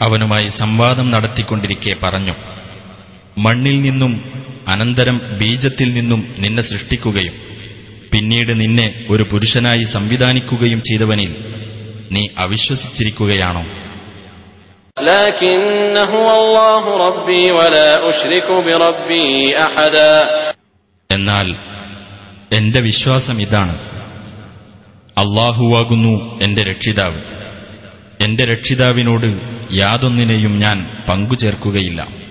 [0.00, 2.34] അവനുമായി സംവാദം നടത്തിക്കൊണ്ടിരിക്കെ പറഞ്ഞു
[3.38, 4.12] മണ്ണിൽ നിന്നും
[4.68, 7.34] അനന്തരം ബീജത്തിൽ നിന്നും നിന്നെ സൃഷ്ടിക്കുകയും
[8.13, 11.35] പിന്നീട് നിന്നെ ഒരു പുരുഷനായി സംവിധാനിക്കുകയും ചെയ്തവനിൽ
[12.11, 13.65] നീ അവിശ്വസിച്ചിരിക്കുകയാണോ?
[21.11, 21.55] എന്നാൽ
[22.51, 23.77] എന്റെ വിശ്വാസം ഇതാണ്.
[25.17, 27.21] അള്ളാഹുവാകുന്നു എന്റെ രക്ഷിതാവ്.
[28.23, 29.25] എന്റെ രക്ഷിതാവിനോട്
[29.73, 32.26] യാതൊന്നിനെയും ഞാൻ പങ്കുചേർക്കുകയില്ല.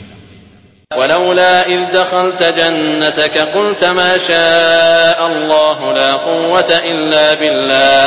[0.92, 8.04] ولولا إذ دخلت جنتك قلت ما شاء الله لا قوة إلا بالله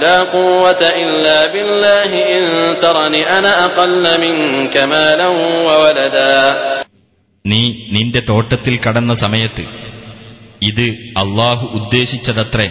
[0.00, 2.42] لا قوة إلا بالله إن
[2.78, 5.28] ترني أنا أقل منك مالا
[5.68, 6.34] وولدا
[7.44, 7.62] നീ
[7.94, 9.64] നിന്റെ തോട്ടത്തിൽ കടന്ന സമയത്ത്
[10.62, 10.86] ഇത്
[11.22, 12.68] അള്ളാഹു ഉദ്ദേശിച്ചതത്രേ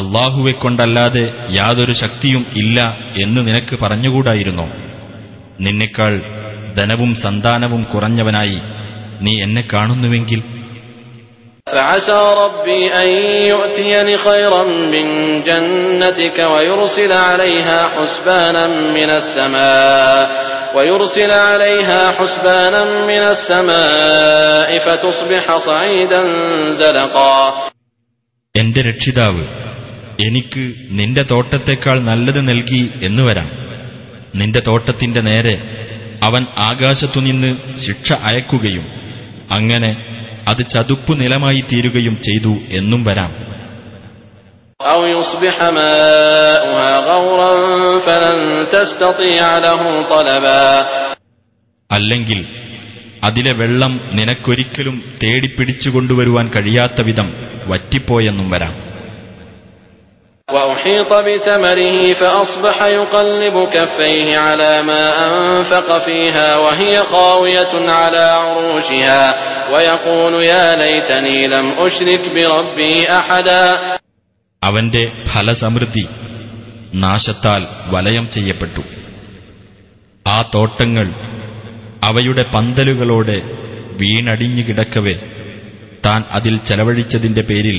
[0.00, 1.22] അള്ളാഹുവെ കൊണ്ടല്ലാതെ
[1.58, 2.78] യാതൊരു ശക്തിയും ഇല്ല
[3.24, 4.66] എന്ന് നിനക്ക് പറഞ്ഞുകൂടായിരുന്നോ
[5.66, 6.12] നിന്നെക്കാൾ
[6.77, 8.59] ധനവും സന്താനവും കുറഞ്ഞവനായി
[9.21, 10.43] നീ എന്നെ കാണുന്നുവെങ്കിൽ.
[28.57, 29.45] എന്റെ രക്ഷിതാവ്
[30.27, 33.51] എനിക്ക് നിന്റെ തോട്ടത്തെക്കാൾ നല്ലത് നൽകി എന്നു വരാം.
[34.35, 35.74] നിന്റെ തോട്ടത്തിന്റെ നേരെ
[36.25, 38.87] അവൻ ആകാശത്തുനിന്ന് ശിക്ഷ അയക്കുകയും
[39.51, 40.05] അങ്ങനെ
[40.47, 43.35] അത് ചതുപ്പു നിലമായി തീരുകയും ചെയ്തു എന്നും വരാം.
[51.91, 52.45] അല്ലെങ്കിൽ
[53.23, 57.33] അതിലെ വെള്ളം നിനക്കൊരിക്കലും തേടിപ്പിടിച്ചുകൊണ്ടുവരുവാൻ കഴിയാത്ത വിധം
[57.67, 58.84] വറ്റിപ്പോയെന്നും വരാം.
[60.48, 69.22] وأحيط بثمره فأصبح يقلب كفيه على ما أنفق فيها وهي خاوية على عروشها
[69.72, 73.62] ويقول يا ليتني لم أشرك بربي أحدا
[74.62, 76.04] അവന്റെ ഫലസമൃദ്ധി
[77.00, 78.82] നാശത്താൽ വലയം ചെയ്യപ്പെട്ടു
[80.26, 81.06] ആ തോട്ടങ്ങൾ
[82.02, 83.38] അവയുടെ പന്തലുകളോടെ
[84.00, 85.14] വീണടിഞ്ഞു കിടക്കവെ
[86.04, 87.78] താൻ അതിൽ ചെലവഴിച്ചതിന്റെ പേരിൽ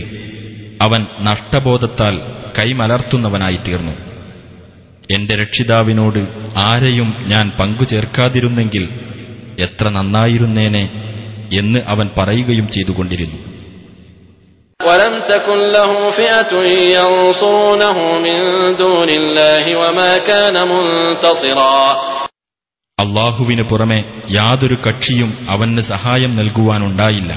[0.81, 2.15] അവൻ നഷ്ടബോധത്താൽ
[2.57, 3.93] കൈമലർത്തുന്നവനായി തീർന്നു
[5.13, 6.19] എന്റെ രക്ഷിതാവിനോട്
[6.65, 8.85] ആരെയും ഞാൻ പങ്കുചേർക്കാതിരുന്നെങ്കിൽ
[9.65, 10.83] എത്ര നന്നായിരുന്നേനെ
[11.53, 13.39] എന്ന് അവൻ പറയുകയും ചെയ്തുകൊണ്ടിരുന്നു
[14.79, 16.51] ولم تكن له فئة
[16.97, 18.37] ينصرونه من
[18.75, 21.77] دون الله وما كان منتصرا
[22.97, 23.99] അള്ളാഹുവിന് പുറമെ
[24.31, 27.31] യാതൊരു കക്ഷിയും അവന് സഹായം നൽകുവാനുണ്ടായില്ല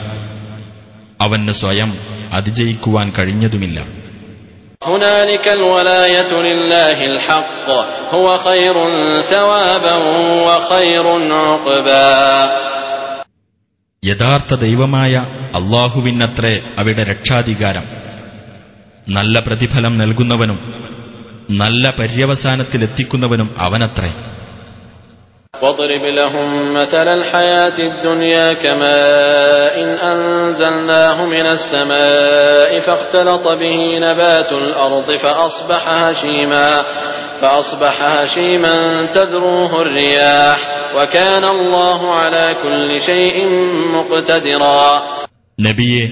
[1.21, 1.91] അവന് സ്വയം
[2.33, 3.79] അതിജയിക്കുവാൻ കഴിഞ്ഞതുമില്ല
[4.83, 7.67] هنالك الولاية لله الحق
[8.15, 8.75] هو خير
[9.25, 9.95] ثوابا
[10.47, 12.15] وخير عقبا
[14.03, 15.15] യഥാർത്ഥ ദൈവമായ
[15.55, 17.85] അള്ളാഹുവിനത്രേ അവിടെ രക്ഷാധികാരം
[19.09, 20.59] നല്ല പ്രതിഫലം നൽകുന്നവനും
[21.53, 24.11] നല്ല പര്യവസാനത്തിലെത്തിക്കുന്നവനും അവനത്രേ
[25.63, 35.83] واضرب لهم مثل الحياة الدنيا كماء إن أنزلناه من السماء فاختلط به نبات الأرض فأصبح
[35.89, 36.83] هشيما
[37.41, 38.75] فأصبح هشيما
[39.07, 40.59] تذروه الرياح
[40.97, 43.37] وكان الله على كل شيء
[43.93, 44.87] مقتدرا
[45.59, 46.05] നബിയെ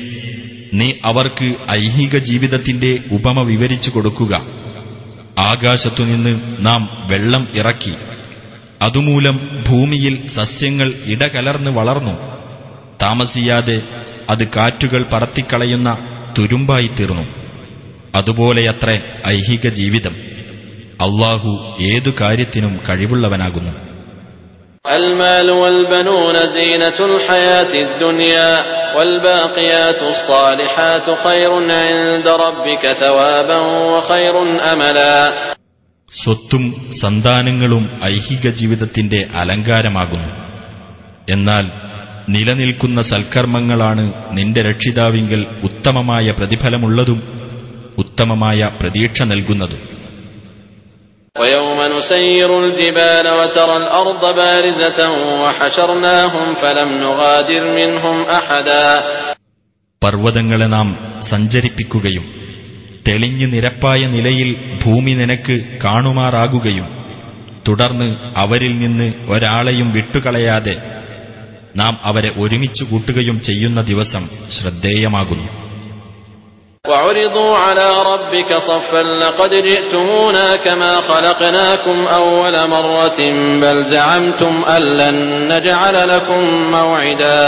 [0.72, 4.34] നീ അവർക്ക് ഐഹിക ജീവിതത്തിന്റെ ഉപമ വിവരിച്ചു കൊടുക്കുക
[5.38, 6.32] ആകാശത്തുനിന്ന്
[6.66, 7.94] നാം വെള്ളം ഇറക്കി
[8.80, 9.36] അതുമൂലം
[9.68, 12.14] ഭൂമിയിൽ സസ്യങ്ങൾ ഇടകലർന്ന് വളർന്നു
[13.02, 13.76] താമസിയാതെ
[14.30, 15.90] അത് കാറ്റുകൾ പറത്തിക്കളയുന്ന
[16.36, 17.24] തുരുമ്പായി തീർന്നു
[18.16, 18.96] അതുപോലെയത്രേ
[19.28, 20.14] ഐഹിക ജീവിതം
[21.06, 21.52] അള്ളാഹു
[21.92, 23.72] ഏതു കാര്യത്തിനും കഴിവുള്ളവനാകുന്നു
[24.96, 28.50] المال والبنون زينة الحياة الدنيا
[28.96, 33.58] والباقيات الصالحات خير عند ربك ثوابا
[33.92, 34.34] وخير
[34.72, 35.16] أملا
[36.09, 40.33] സ്വത്തും സന്താനങ്ങളും ഐഹിക ജീവിതത്തിന്റെ അലങ്കാരമാകുന്നു.
[41.33, 41.71] എന്നാൽ
[42.29, 47.19] നിലനിൽക്കുന്ന സൽക്കർമ്മങ്ങളാണ് നിന്റെ രക്ഷിതാവിങ്കൽ ഉത്തമമായ പ്രതിഫലമുള്ളതും
[47.97, 49.97] ഉത്തമമായ പ്രതീക്ഷ നൽകുന്നതും.
[60.03, 62.36] പർവതങ്ങളെ നാം സഞ്ചരിപ്പിക്കുകയും
[63.06, 64.50] തെളിഞ്ഞു നിരപ്പായ നിലയിൽ
[64.82, 66.88] ഭൂമി നിനക്ക് കാണുമാറാകുകയും
[67.66, 70.76] തുടർന്ന് അവരിൽ നിന്ന് ഒരാളെയും വിട്ടുകളയാതെ
[71.76, 74.24] നാം അവരെ ഒരുമിച്ചു കൂട്ടുകയും ചെയ്യുന്ന ദിവസം
[74.58, 75.48] ശ്രദ്ധേയമാകുന്നു
[76.84, 83.20] وعرضوا على ربك صفا لقد جئتمونا كما خلقناكم أول مرة
[83.62, 85.16] بل زعمتم أن لن
[85.48, 87.42] نجعل لكم موعدا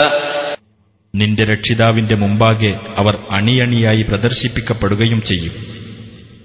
[1.19, 5.55] നിന്റെ രക്ഷിതാവിന്റെ മുമ്പാകെ അവർ അണിയണിയായി പ്രദർശിപ്പിക്കപ്പെടുകയും ചെയ്യും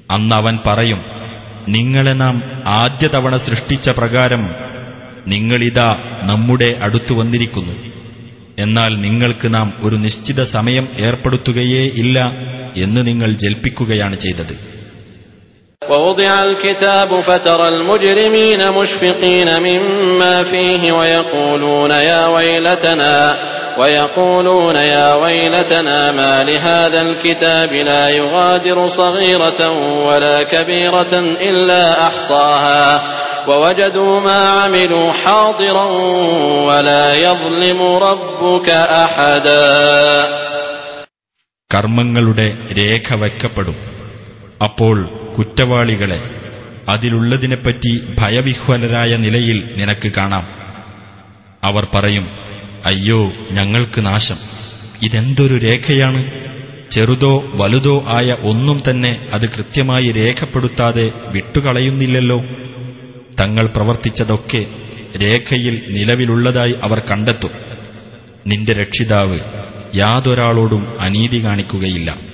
[0.09, 1.01] അന്ന് അവൻ പറയും
[1.75, 2.35] നിങ്ങളെ നാം
[2.81, 4.43] ആദ്യ തവണ സൃഷ്ടിച്ച പ്രകാരം
[5.33, 5.89] നിങ്ങളിതാ
[6.29, 7.75] നമ്മുടെ അടുത്തു വന്നിരിക്കുന്നു
[8.63, 12.17] എന്നാൽ നിങ്ങൾക്ക് നാം ഒരു നിശ്ചിത സമയം ഏർപ്പെടുത്തുകയേ ഇല്ല
[12.83, 14.55] എന്ന് നിങ്ങൾ ജൽപ്പിക്കുകയാണ് ചെയ്തത്
[15.81, 23.15] ووضع الكتاب فترى المجرمين مشفقين مما فيه ويقولون يا ويلتنا
[23.79, 29.69] ويقولون يا ويلتنا ما لهذا الكتاب لا يغادر صغيرة
[30.07, 33.01] ولا كبيرة إلا أحصاها
[33.47, 35.85] ووجدوا ما عملوا حاضرا
[36.67, 38.69] ولا يظلم ربك
[39.05, 39.69] أحدا
[41.71, 42.45] കർമ്മങ്ങളുടെ
[42.77, 43.75] രേഖ വയ്ക്കപ്പെടും
[44.63, 44.97] അപ്പോൾ
[45.37, 46.19] കുറ്റവാളികളെ
[46.89, 50.45] അതിലുള്ളതിനെപ്പറ്റി ഭയവിഹ്വലരായ നിലയിൽ നിനക്ക് കാണാം
[51.63, 52.25] അവർ പറയും
[52.84, 54.36] അയ്യോ ഞങ്ങൾക്ക് നാശം.
[55.02, 56.30] ഇതെന്തൊരു രേഖയാണ്?
[56.90, 62.40] ചെറുതോ വലുതോ ആയ ഒന്നും തന്നെ അത് കൃത്യമായി രേഖപ്പെടുത്താതെ വിട്ടുകളയുന്നില്ലല്ലോ.
[63.40, 64.66] തങ്ങൾ പ്രവർത്തിച്ചതൊക്കെ
[65.22, 67.50] രേഖയിൽ നിലവിലുള്ളതായി അവർ കണ്ടെത്തും.
[68.46, 69.38] നിന്റെ രക്ഷിതാവ്
[69.94, 72.33] യാതൊരാളോടും അനീതി കാണിക്കുകയില്ല.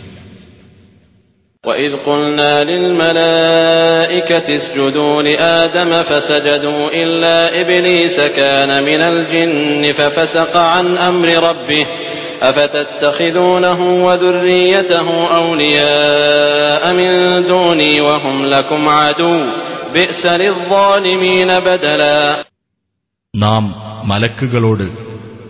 [1.63, 11.85] وإذ قلنا للملائكة اسجدوا لآدم فسجدوا إلا إبليس كان من الجن ففسق عن أمر ربه
[12.41, 17.09] أفتتخذونه وذريته أولياء من
[17.47, 19.33] دوني وهم لكم عدو
[19.93, 22.19] بئس للظالمين بدلا
[23.33, 23.63] നാം
[24.03, 24.85] മലക്കുകളോട്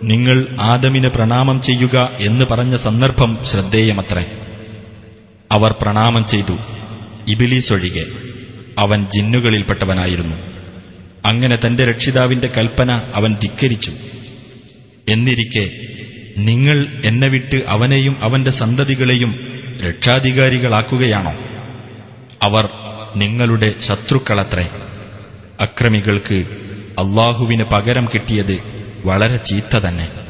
[0.02, 4.24] നിങ്ങൾ ആദമിന് പ്രണാമം ചെയ്യുക എന്ന് പറഞ്ഞ സന്ദർഭം ശ്രദ്ധേയമത്രേ
[5.51, 6.57] അവർ പ്രണാമം ചെയ്തു.
[7.27, 8.05] ഇബിലീസ് ഒഴികെ
[8.77, 10.35] അവൻ ജിന്നുകളിൽപ്പെട്ടവനായിരുന്നു.
[11.25, 13.91] അങ്ങനെ തന്റെ രക്ഷിതാവിന്റെ കൽപ്പന അവൻ ധിക്കരിച്ചു.
[15.09, 15.71] എന്നിരിക്കെ
[16.37, 19.35] നിങ്ങൾ എന്നെ വിട്ട് അവനെയും അവന്റെ സന്തതികളെയും
[19.87, 21.33] രക്ഷാധികാരികളാക്കുകയാണോ?
[22.41, 22.69] അവർ
[23.15, 24.69] നിങ്ങളുടെ ശത്രുക്കളത്രേ.
[25.59, 26.45] അക്രമികൾക്ക്
[26.99, 28.57] അള്ളാഹുവിന് പകരം കിട്ടിയത്
[29.05, 30.20] വളരെ ചീത്ത തന്നെ.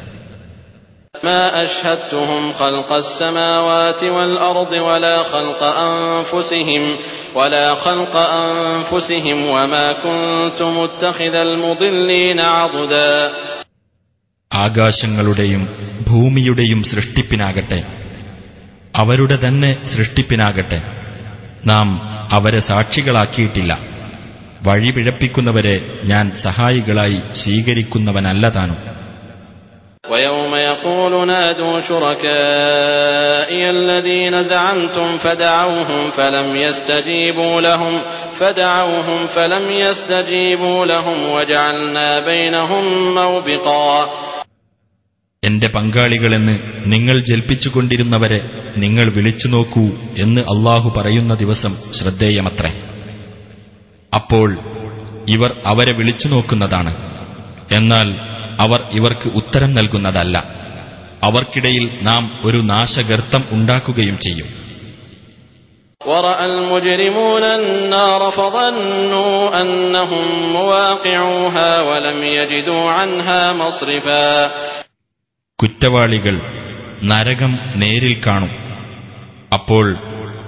[1.23, 6.83] ما أشهدتهم خلق السماوات والأرض ولا خلق أنفسهم
[7.35, 13.11] ولا خلق أنفسهم وما كنت متخذ المضلين عضدا
[14.51, 15.63] ആകാശങ്ങളുടെയും
[16.07, 17.79] ഭൂമിയുടെയും സൃഷ്ടിപ്പിനാകട്ടെ
[18.93, 20.79] അവരുടെ തന്നെ സൃഷ്ടിപ്പിനാകട്ടെ
[21.65, 21.87] നാം
[22.31, 23.71] അവരെ സാക്ഷികളാക്കിയിട്ടില്ല
[24.67, 28.79] വഴിപിഴപ്പിക്കുന്നവരെ ഞാൻ സഹായികളായി സ്വീകരിക്കുന്നവനല്ല താനും
[30.03, 37.93] ويوم يقول نادوا شركائي الذين زعمتم فدعوهم فلم يستجيبوا لهم
[38.33, 42.83] فدعوهم فلم يستجيبوا لهم وجعلنا بينهم
[43.15, 44.05] موبقا
[45.43, 46.53] എന്റെ പങ്കാളികളെന്ന്
[46.85, 48.39] നിങ്ങൾ ജൽപ്പിച്ചുകൊണ്ടിരുന്നവരെ
[48.77, 49.83] നിങ്ങൾ വിളിച്ചു നോക്കൂ
[50.17, 52.71] എന്ന് അള്ളാഹു പറയുന്ന ദിവസം ശ്രദ്ധേയമത്രേ
[54.13, 54.49] അപ്പോൾ
[55.27, 56.93] ഇവർ അവരെ വിളിച്ചു നോക്കുന്നതാണ്
[57.69, 58.07] എന്നാൽ
[58.63, 60.37] അവർ ഇവർക്ക് ഉത്തരം നൽകുന്നതല്ല
[61.27, 64.49] അവർക്കിടയിൽ നാം ഒരു നാശഗർത്തം ഉണ്ടാക്കുകയും ചെയ്യും
[66.01, 74.27] ورأى المجرمون النار فظنوا أنهم مواقعوها ولم يجدوا عنها مصرفا
[75.59, 76.35] കുറ്റവാളികൾ
[77.03, 78.51] നരകം നേരിൽ കാണും
[79.51, 79.85] അപ്പോൾ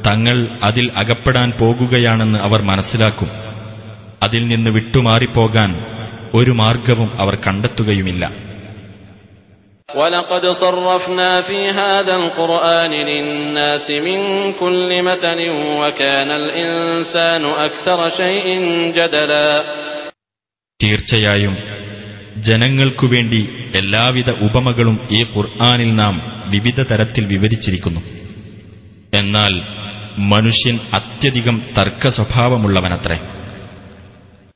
[0.08, 3.30] തങ്ങൾ അതിൽ അകപ്പെടാൻ പോകുകയാണെന്ന് അവർ മനസ്സിലാക്കും
[4.22, 5.72] അതിൽ നിന്ന് വിട്ടുമാറിപ്പോകാൻ
[6.34, 8.24] ഒരു മാർഗവും അവർ കണ്ടെത്തുകയുമില്ല
[9.90, 14.20] ولقد صرفنا في هذا القرآن للناس من
[14.54, 15.40] كل مثل
[15.76, 18.46] وكان الإنسان أكثر شيء
[18.92, 19.50] جدلا
[20.80, 21.56] തീർച്ചയായും
[22.48, 23.40] ജനങ്ങൾക്കു വേണ്ടി
[23.74, 26.16] എല്ലാവിധ ഉപമകളും ഈ ഖുർആാനിൽ നാം
[26.54, 28.02] വിവിധ തരത്തിൽ വിവരിച്ചിരിക്കുന്നു
[29.14, 29.54] എന്നാൽ
[30.32, 33.18] മനുഷ്യൻ അത്യധികം തർക്ക സ്വഭാവമുള്ളവനത്രേ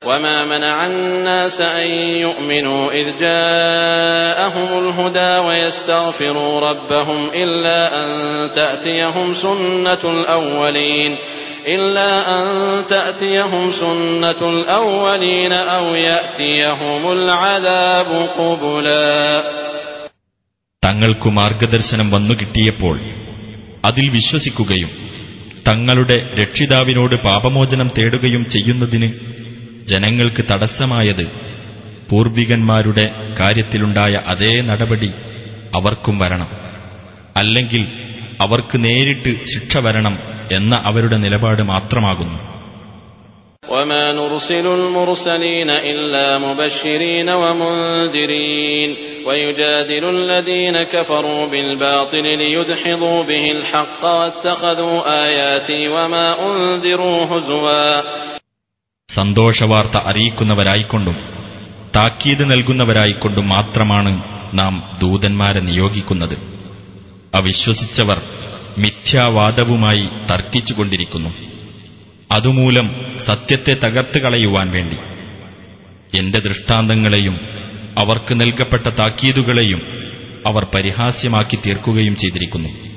[0.02, 8.10] وما منع الناس أن يؤمنوا إذ جاءهم الهدى ويستغفروا ربهم إلا أن
[8.54, 11.12] تأتيهم سنة الأولين
[11.68, 12.46] إلا أن
[12.88, 19.44] تأتيهم سنة الأولين أو يأتيهم العذاب قبلا
[20.84, 22.96] തങ്ങൾക്കു മാർഗദർശനം വന്നു കിട്ടിയപ്പോൾ
[23.86, 24.92] അതിൽ വിശ്വസിക്കുകയും
[25.68, 29.10] തങ്ങളുടെ രക്ഷിതാവിനോട് പാപമോചനം തേടുകയും ചെയ്യുന്നതിന്
[29.88, 31.26] ജനങ്ങൾക്ക് തടസ്സമായത്
[32.10, 33.06] പൂർവികന്മാരുടെ
[33.40, 35.10] കാര്യത്തിലുണ്ടായ അതേ നടപടി
[35.78, 36.50] അവർക്കും വരണം
[37.38, 37.84] അല്ലെങ്കിൽ
[38.42, 40.16] അവർക്ക് നേരിട്ട് ശിക്ഷ വരണം
[40.52, 42.40] എന്ന അവരുടെ നിലപാട് മാത്രമാകുന്നു
[43.74, 48.90] وما نرسل المرسلين إلا مبشرين ومنذرين
[49.28, 58.02] ويجادل الذين كفروا بالباطل ليدحضوا به الحق واتخذوا آياتي وما أنذروا هزوا
[59.09, 61.15] സന്തോഷവാർത്ത അറിയിക്കുന്നവരായിക്കൊണ്ടും
[61.97, 64.23] താക്കീത് നൽകുന്നവരായിക്കൊണ്ടും മാത്രമാണ്
[64.55, 66.39] നാം ദൂതന്മാരെ നിയോഗിക്കുന്നത്.
[67.35, 68.23] അവിശ്വസിച്ചവർ
[68.79, 71.31] മിഥ്യാവാദവുമായി തർക്കിച്ചുകൊണ്ടിരിക്കുന്നു.
[72.31, 74.97] അതുമൂലം സത്യത്തെ തകർത്ത് കളയുവാൻ വേണ്ടി.
[76.19, 77.41] എന്റെ ദൃഷ്ടാന്തങ്ങളെയും
[77.99, 79.81] അവർക്ക് നൽകപ്പെട്ട താക്കീതുകളെയും
[80.47, 82.88] അവർ പരിഹാസ്യമാക്കി തീർക്കുകയും ചെയ്തിരിക്കുന്നു.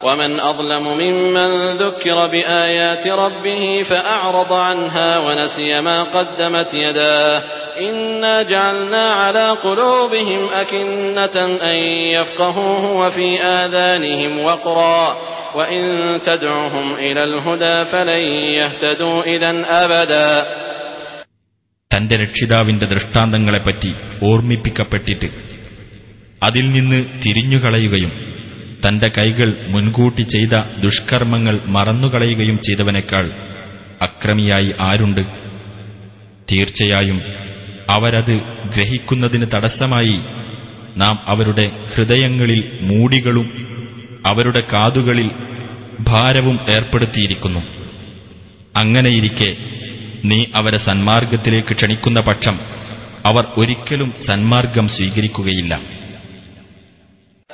[0.00, 7.42] ومن أظلم ممن ذكر بآيات ربه فأعرض عنها ونسي ما قدمت يداه
[7.80, 11.76] إنا جعلنا على قلوبهم أكنة أن
[12.12, 15.16] يفقهوه وفي آذانهم وقرا
[15.54, 15.82] وإن
[16.26, 18.22] تدعهم إلى الهدى فلن
[18.58, 19.50] يهتدوا إذا
[19.84, 20.30] أبدا
[21.90, 23.90] തന്റെ രക്ഷിതാവിന്റെ ദൃഷ്ടാന്തങ്ങളെപ്പറ്റി
[24.22, 25.28] ഓർമ്മിപ്പിക്കപ്പെട്ടിട്ട്
[26.42, 28.12] അതിൽ നിന്ന് തിരിഞ്ഞുകളയുകയും
[28.87, 33.31] തന്റെ കൈകൾ മുൻകൂട്ടി ചെയ്ത ദുഷ്കർമ്മങ്ങൾ മറന്നുകളയുകയും ചെയ്തവനേക്കാൾ
[34.01, 35.21] അക്രമിയായി ആരുണ്ട്?
[36.51, 37.21] തീർച്ചയായും
[37.89, 38.35] അവരത്
[38.75, 40.19] ഗ്രഹിക്കുന്നതിന് തടസ്സമായി
[40.97, 43.47] നാം അവരുടെ ഹൃദയങ്ങളിൽ മൂടികളും
[44.25, 45.31] അവരുടെ കാതുകളിൽ
[45.99, 47.59] ഭാരവും ഏർപ്പെടുത്തിയിരിക്കുന്നു.
[48.75, 49.57] അങ്ങനെയിരിക്കെ
[50.25, 52.59] നീ അവരെ സന്മാർഗത്തിലേക്ക് ക്ഷണിക്കുന്ന പക്ഷം
[53.25, 55.94] അവർ ഒരിക്കലും സന്മാർഗം സ്വീകരിക്കുകയില്ല.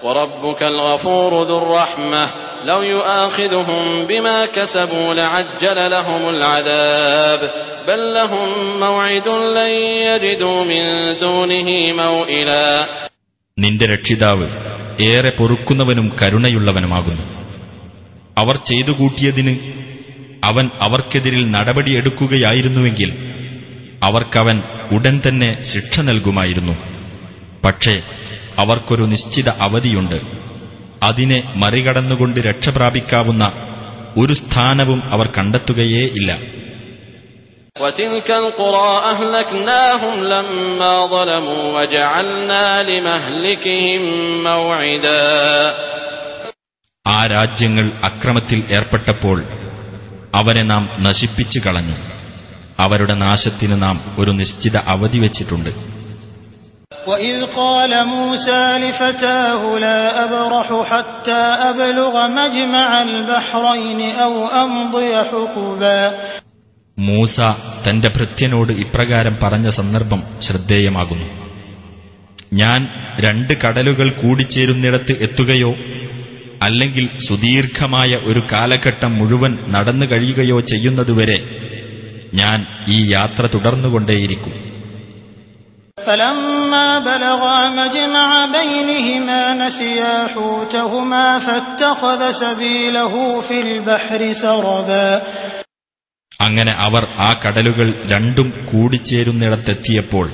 [0.01, 2.23] وربك الغفور ذو الرحمة
[2.65, 7.41] لو يؤاخذهم بما كسبوا لعجل لهم العذاب
[7.89, 8.49] بل لهم
[8.81, 10.83] موعد لن يجدوا من
[11.21, 12.67] دونه موئلا
[13.59, 14.47] നിന്റെ രക്ഷിതാവ്
[15.07, 17.25] ഏറെ പൊറുക്കുന്നവനും കരുണയുള്ളവനുമാകുന്നു
[18.37, 19.55] അവർ ചെയ്തു കൂട്ടിയതിന്
[20.43, 23.11] അവൻ അവർക്കെതിരിൽ നടപടിയെടുക്കുകയായിരുന്നുവെങ്കിൽ
[24.07, 24.57] അവർക്കവൻ
[24.97, 26.75] ഉടൻ തന്നെ ശിക്ഷ നൽകുമായിരുന്നു
[27.65, 27.95] പക്ഷേ
[28.58, 30.22] അവർക്കൊരു നിശ്ചിത അവധിയുണ്ട്.
[31.04, 33.46] അതിനെ മറികടന്നുകൊണ്ട് രക്ഷപ്രാപിക്കാവുന്ന
[34.18, 36.62] ഒരു സ്ഥാനവും അവർ കണ്ടെത്തുകയേ ഇല്ല.
[47.08, 49.44] ആ രാജ്യങ്ങൾ അക്രമത്തിൽ ഏർപ്പെട്ടപ്പോൾ
[50.36, 51.96] അവരെ നാം നശിപ്പിച്ചു കളഞ്ഞു.
[52.80, 56.01] അവരുടെ നാശത്തിന് നാം ഒരു നിശ്ചിത അവധി വച്ചിട്ടുണ്ട്.
[57.07, 64.33] وإذ قال موسى لفتاه لا أبرح حتى أبلغ مجمع البحرين أو
[64.65, 66.01] أمضي حقبا
[66.99, 67.37] മൂസ
[67.85, 71.27] തന്റെ ഭൃത്യനോട് ഇപ്രകാരം പറഞ്ഞ സന്ദർഭം ശ്രദ്ധേയമാകുന്നു
[72.53, 72.81] ഞാൻ
[73.21, 75.71] രണ്ട് കടലുകൾ കൂടിച്ചേരുന്നിടത്ത് എത്തുകയോ
[76.67, 81.39] അല്ലെങ്കിൽ സുദീർഘമായ ഒരു കാലഘട്ടം മുഴുവൻ നടന്നു കഴിയുകയോ ചെയ്യുന്നതുവരെ
[82.35, 84.55] ഞാൻ ഈ യാത്ര തുടർന്നുകൊണ്ടേയിരിക്കും
[86.71, 95.09] فلما بلغا مجمع بينهما نسيا حوتهما فاتخذ سبيله في البحر سربا
[96.41, 100.27] അങ്ങനെ അവർ ആ കടലുകൾ രണ്ടും കൂടിച്ചേരുന്നിടത്തെത്തിയപ്പോൾ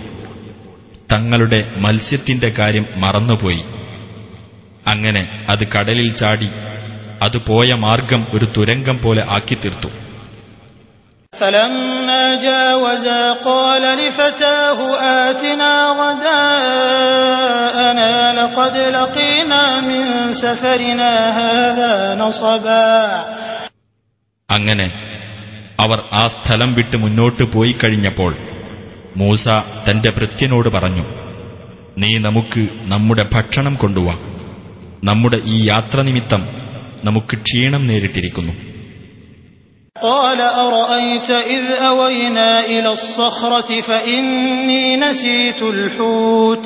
[1.13, 3.63] തങ്ങളുടെ മത്സ്യത്തിന്റെ കാര്യം മറന്നുപോയി
[4.87, 6.49] അങ്ങനെ അത് കടലിൽ ചാടി
[7.23, 9.91] അത് പോയ മാർഗം ഒരു തുരങ്കം പോലെ ആക്കിത്തീർത്തു
[11.37, 14.79] فلما جاوزا قال لفتاه
[15.23, 15.73] آتنا
[17.03, 20.03] غداءنا لقد لقينا من
[20.35, 22.89] سفرنا هذا نصبا
[24.49, 24.87] അങ്ങനെ
[25.79, 28.33] അവർ ആ സ്ഥലം വിട്ട് മുന്നോട്ട് പോയി കഴിഞ്ഞപ്പോൾ
[29.17, 29.45] മൂസ
[29.87, 31.05] തന്റെ ഭൃത്യനോട് പറഞ്ഞു
[31.99, 34.15] നീ നമുക്ക് നമ്മുടെ ഭക്ഷണം കൊണ്ടുവാ
[35.05, 36.43] നമ്മുടെ ഈ യാത്ര നിമിത്തം
[37.05, 38.55] നമുക്ക് ക്ഷീണം നേരിട്ടിരിക്കുന്നു
[39.97, 46.65] قال أرأيت إذ أوينا إلى الصخرة فإني نسيت الحوت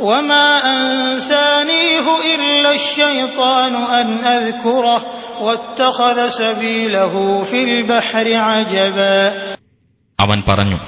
[0.00, 5.00] وما أنسانيه إلا الشيطان أن أذكره
[5.40, 7.14] واتخذ سبيله
[7.44, 9.18] في البحر عجبا
[10.18, 10.78] അവൻ പറഞ്ഞു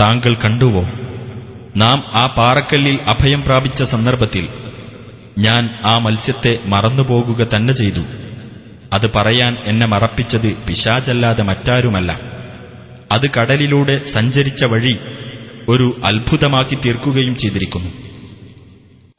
[0.00, 0.82] താങ്കൾ കണ്ടുവോ
[1.76, 4.44] നാം ആ പാറക്കല്ലിൽ അഭയം പ്രാപിച്ച സന്ദർഭത്തിൽ
[5.38, 8.02] ഞാൻ ആ മത്സ്യത്തെ മറന്നുപോകുക തന്നെ ചെയ്തു
[8.94, 12.10] അത് പറയാൻ എന്നെ മറപ്പിച്ചത് പിശാചല്ലാതെ മറ്റാരുമല്ല
[13.12, 14.94] അത് കടലിലൂടെ സഞ്ചരിച്ച വഴി
[15.68, 17.90] ഒരു അത്ഭുതമാക്കി തീർക്കുകയും ചെയ്തിരിക്കുന്നു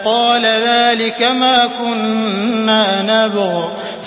[0.06, 3.52] قال ذلك ما كنا نبغ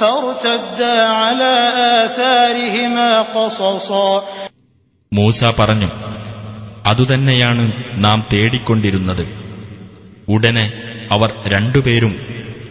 [0.01, 1.53] فارتدا على
[1.97, 4.11] آثارهما قصصا
[5.13, 5.89] മൂസ പറഞ്ഞു
[6.91, 7.65] അതുതന്നെയാണ്
[8.05, 9.25] നാം തേടിക്കൊണ്ടിരുന്നത്
[10.29, 10.67] ഉടനെ
[11.13, 12.13] അവർ രണ്ടുപേരും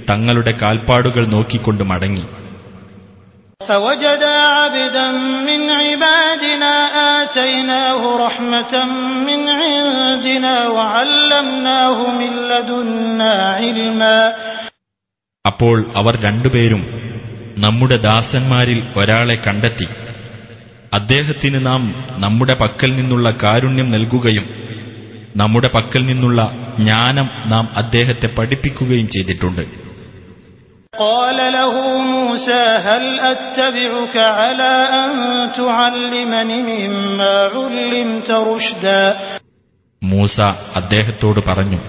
[0.10, 2.24] തങ്ങളുടെ കാൽപ്പാടുകൾ നോക്കിക്കൊണ്ട് മടങ്ങി
[3.62, 5.08] فوجدا عبدا
[5.42, 6.74] من عبادنا
[7.16, 8.74] آتيناه رحمة
[9.28, 14.18] من عندنا وعلمناه من لدنا علما
[15.46, 16.82] അപ്പോൾ അവർ രണ്ടുപേരും
[17.58, 19.88] നമ്മുടെ ദാസന്മാരിൽ ഒരാളെ കണ്ടെത്തി
[20.92, 21.82] അദ്ദേഹത്തിന് നാം
[22.18, 24.46] നമ്മുടെ പക്കൽ നിന്നുള്ള കാരുണ്യം നൽകുകയും
[25.36, 26.42] നമ്മുടെ പക്കൽ നിന്നുള്ള
[26.80, 29.64] ജ്ഞാനം നാം അദ്ദേഹത്തെ പഠിപ്പിക്കുകയും ചെയ്തിട്ടുണ്ട്
[30.96, 31.74] قال له
[32.08, 35.12] موسى هل أتبعك على أن
[35.54, 39.04] تعلمني مما علمت رشدا
[40.02, 40.38] മൂസ
[40.78, 41.80] അദ്ദേഹത്തോട് പറഞ്ഞു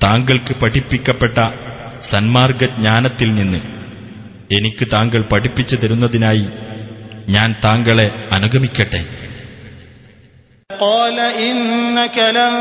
[0.00, 1.38] താങ്കൾക്ക് പഠിപ്പിക്കപ്പെട്ട
[2.12, 3.60] സന്മാർഗജ്ഞാനത്തിൽ നിന്ന്
[4.50, 6.46] എനിക്ക് താങ്കൾ പഠിപ്പിച്ചു തരുന്നതിനായി
[7.28, 9.02] ഞാൻ താങ്കളെ അനുഗമിക്കട്ടെ
[10.70, 12.54] قال إنك لن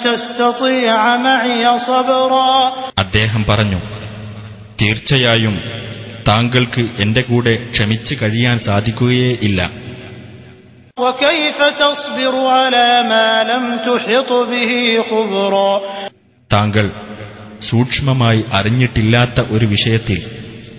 [0.00, 2.52] تستطيع معي صبرا
[3.02, 3.80] അദ്ദേഹം പറഞ്ഞു
[4.83, 5.61] തീർച്ചയായും
[6.27, 9.71] താങ്കൾക്ക് എന്റെ കൂടെ ക്ഷമിച്ചു കഴിയാൻ സാധിക്കുകയേ ഇല്ല.
[16.51, 16.91] താങ്കൾ
[17.61, 20.25] സൂക്ഷ്മമായി അറിഞ്ഞിട്ടില്ലാത്ത ഒരു വിഷയത്തിൽ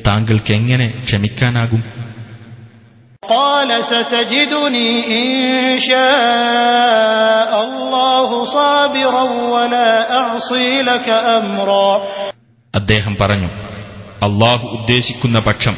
[0.07, 1.85] താങ്കൾക്കെങ്ങനെ ക്ഷമിക്കാനാകും?
[12.75, 13.74] അദ്ദേഹം പറഞ്ഞു
[14.24, 15.76] അള്ളാഹു ഉദ്ദേശിക്കുന്ന പക്ഷം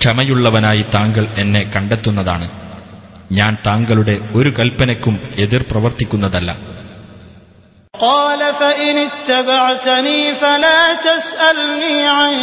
[0.00, 2.46] ക്ഷമയുള്ളവനായി താങ്കൾ എന്നെ കണ്ടെത്തുന്നതാണ്
[3.32, 6.50] ഞാൻ താങ്കളുടെ ഒരു കൽപ്പനയ്ക്കും എതിർ പ്രവർത്തിക്കുന്നതല്ല
[7.94, 12.34] قال فإن اتبعتني فلا تسألني عن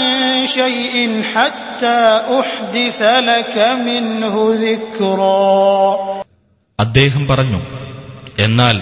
[0.49, 0.95] شيء
[1.25, 1.99] حتى
[2.39, 5.51] أحدث لك منه ذكرا
[6.79, 7.59] അദ്ദേഹം പറഞ്ഞു
[8.39, 8.75] എന്നാൽ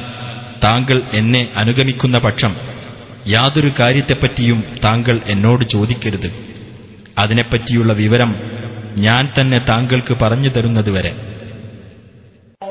[0.63, 2.51] താങ്കൾ എന്നെ അനുഗമിക്കുന്ന പക്ഷം
[3.27, 6.29] യാതൊരു കാര്യത്തെപ്പറ്റിയും താങ്കൾ എന്നോട് ചോദിക്കരുത്
[7.17, 8.31] അതിനെപ്പറ്റിയുള്ള വിവരം
[8.99, 11.13] ഞാൻ തന്നെ താങ്കൾക്ക് പറഞ്ഞു തരുന്നതുവരെ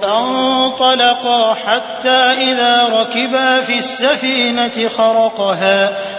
[0.02, 5.78] فانطلقا حتى إذا ركبا في السفينة خرقها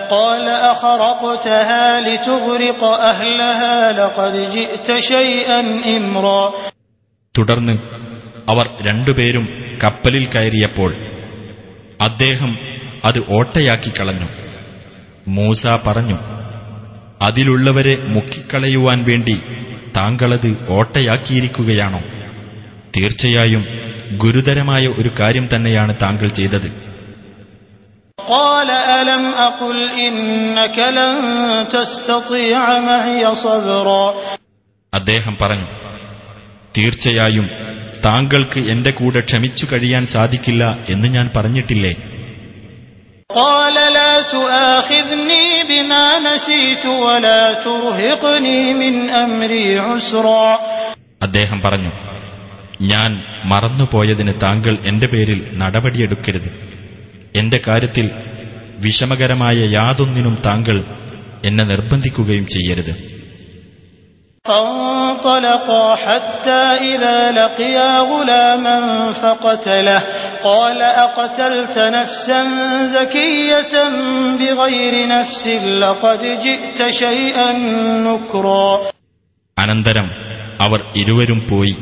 [0.09, 2.81] قال أخرقتها لتغرق
[3.11, 5.59] أهلها لقد جئت شيئا
[5.97, 6.43] إمرا
[7.35, 7.75] തുടർന്ന്
[8.47, 9.45] അവർ രണ്ടുപേരും
[9.83, 10.91] കപ്പലിൽ കയറിയപ്പോൾ
[11.99, 12.51] അദ്ദേഹം
[13.08, 14.28] അത് ഓട്ടയാക്കി കളഞ്ഞു.
[15.28, 16.18] മൂസ പറഞ്ഞു
[17.22, 19.40] അതിലുള്ളവരെ മുക്കിക്കളയുവാൻ വേണ്ടി
[19.96, 22.00] താങ്കളത് ഓട്ടയാക്കിയിരിക്കുകയാണോ?
[22.96, 23.64] തീർച്ചയായും
[24.16, 26.88] ഗുരുതരമായ ഒരു കാര്യം തന്നെയാണ് താങ്കൾ ചെയ്തത്.
[34.94, 35.66] അദ്ദേഹം പറഞ്ഞു
[36.78, 37.50] തീർച്ചയായും
[38.04, 41.92] താങ്കൾക്ക് എന്റെ കൂടെ ക്ഷമിച്ചു കഴിയാൻ സാധിക്കില്ല എന്ന് ഞാൻ പറഞ്ഞിട്ടില്ലേ?
[43.29, 50.47] قال لا تؤاخذني بما نسيت ولا ترهقني من أمري عسرا
[51.25, 51.91] അദ്ദേഹം പറഞ്ഞു
[52.87, 53.11] ഞാൻ
[53.45, 56.49] മറന്നുപോയതിന് താങ്കൾ എന്റെ പേരിൽ നടപടിയെടുക്കരുത്
[57.35, 58.05] എന്റെ കാര്യത്തിൽ
[58.79, 60.77] വിഷമകരമായ യാതൊന്നിനും താങ്കൾ
[61.43, 62.93] എന്നെ നിർബന്ധിക്കുകയും ചെയ്യരുത്
[64.45, 68.77] فانطلقا حتى إذا لقيا غلاما
[69.11, 70.01] فقتله
[70.43, 72.41] قال أقتلت نفسا
[72.85, 73.73] زكية
[74.39, 75.47] بغير نفس
[75.83, 77.51] لقد جئت شيئا
[78.07, 78.67] نكرا
[79.57, 80.07] അനന്തരം
[80.59, 81.75] അവർ ഇരുവരും പോയി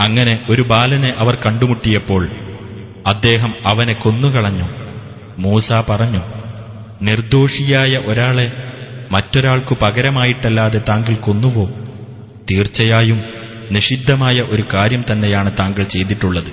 [0.00, 2.22] അങ്ങനെ ഒരു ബാലനെ അവർ കണ്ടുമുട്ടിയപ്പോൾ
[3.06, 4.66] അദ്ദേഹം അവനെ കൊന്നുകളഞ്ഞു
[5.38, 6.22] മൂസ പറഞ്ഞു
[7.02, 8.46] നിർദോഷിയായ ഒരാളെ
[9.10, 11.66] മറ്റൊരാൾക്കു പകരമായിട്ടല്ലാതെ താങ്കൾ കൊന്നുവോ
[12.48, 13.20] തീർച്ചയായും
[13.74, 16.52] നിഷിദ്ധമായ ഒരു കാര്യം തന്നെയാണ് താങ്കൾ ചെയ്തിട്ടുള്ളത്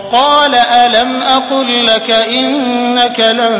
[0.00, 3.54] قال ألم أقل لك إنك لن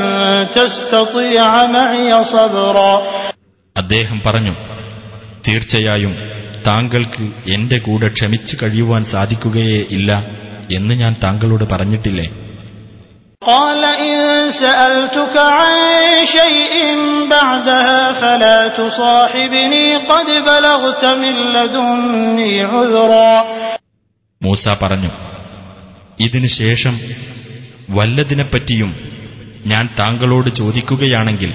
[0.50, 2.92] تستطيع معي صبرا
[3.76, 4.54] അദ്ദേഹം പറഞ്ഞു
[5.44, 6.12] തീർച്ചയായും
[6.66, 7.24] താങ്കൾക്ക്
[7.54, 10.10] എന്റെ കൂടെ ക്ഷമിച്ചു കഴിയുവാൻ സാധിക്കുകയേ ഇല്ല
[10.74, 12.26] എന്ന് ഞാൻ താങ്കളോട് പറഞ്ഞിട്ടില്ലേ
[13.42, 14.18] قال إن
[14.52, 15.74] سألتك عن
[16.26, 16.74] شيء
[17.30, 23.34] بعدها فلا تصاحبني قد بلغت من لدني عذرا
[24.40, 25.10] മൂസ പറഞ്ഞു
[26.20, 26.94] ഇതിനു ശേഷം
[27.90, 28.90] വല്ലതിനെപ്പറ്റിയും
[29.66, 31.52] ഞാൻ താങ്കളോട് ചോദിക്കുകയാണെങ്കിൽ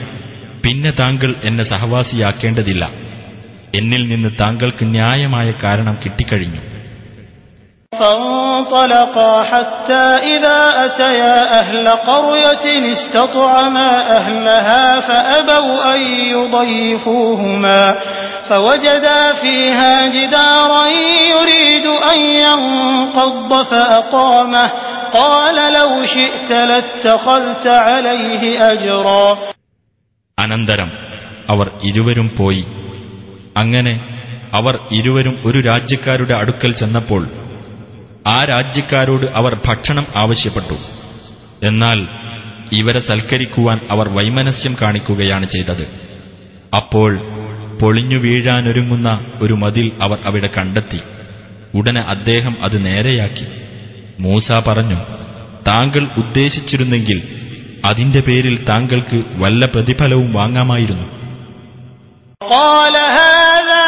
[0.64, 2.84] പിന്നെ താങ്കൾ എന്നെ സഹവാസിയാക്കേണ്ടതില്ല
[3.76, 6.62] എന്നിൽ നിന്ന് താങ്കൾക്ക് ന്യായമായ കാരണം കിട്ടിക്കഴിഞ്ഞു
[7.94, 16.02] فانطلقا حتى إذا أتيا أهل قرية استطعما أهلها فأبوا أن
[16.36, 17.96] يضيفوهما
[18.50, 20.88] فوجدا فيها جدارا
[21.34, 24.72] يريد أن ينقض فأقامه
[25.14, 29.26] قال لو شئت لاتخذت عليه أجرا
[30.38, 30.90] അനന്തരം
[31.50, 32.64] അവർ ഇരുവരും പോയി
[33.56, 33.94] അങ്ങനെ
[34.54, 37.24] അവർ ഇരുവരും ഒരു രാജ്യക്കാരുടെ അടുക്കൽ ചെന്നപ്പോൾ
[38.28, 40.78] ആ രാജ്യക്കാരോട് അവർ ഭക്ഷണം ആവശ്യപ്പെട്ടു
[41.64, 42.00] എന്നാൽ
[42.74, 45.86] ഇവരെ സൽക്കരിക്കുവാൻ അവർ വൈമനസ്യം കാണിക്കുകയാണ് ചെയ്തത്
[46.78, 47.12] അപ്പോൾ
[47.82, 49.10] പൊളിഞ്ഞു വീഴാനൊരുങ്ങുന്ന
[49.42, 51.00] ഒരു മതിൽ അവർ അവിടെ കണ്ടെത്തി
[51.76, 53.46] ഉടനെ അദ്ദേഹം അത് നേരെയാക്കി
[54.20, 55.00] മൂസ പറഞ്ഞു
[55.68, 57.20] താങ്കൾ ഉദ്ദേശിച്ചിരുന്നെങ്കിൽ
[57.86, 61.08] അതിന്റെ പേരിൽ താങ്കൾക്ക് വല്ല പ്രതിഫലവും വാങ്ങാമായിരുന്നു
[62.50, 63.88] قال هذا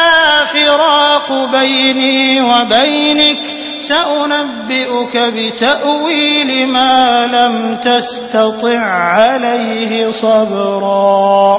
[0.54, 2.18] فراق بيني
[2.50, 3.40] وبينك
[3.82, 6.96] سأنبئك بتأويل ما
[7.28, 8.80] لم تستطع
[9.12, 11.58] عليه صبرا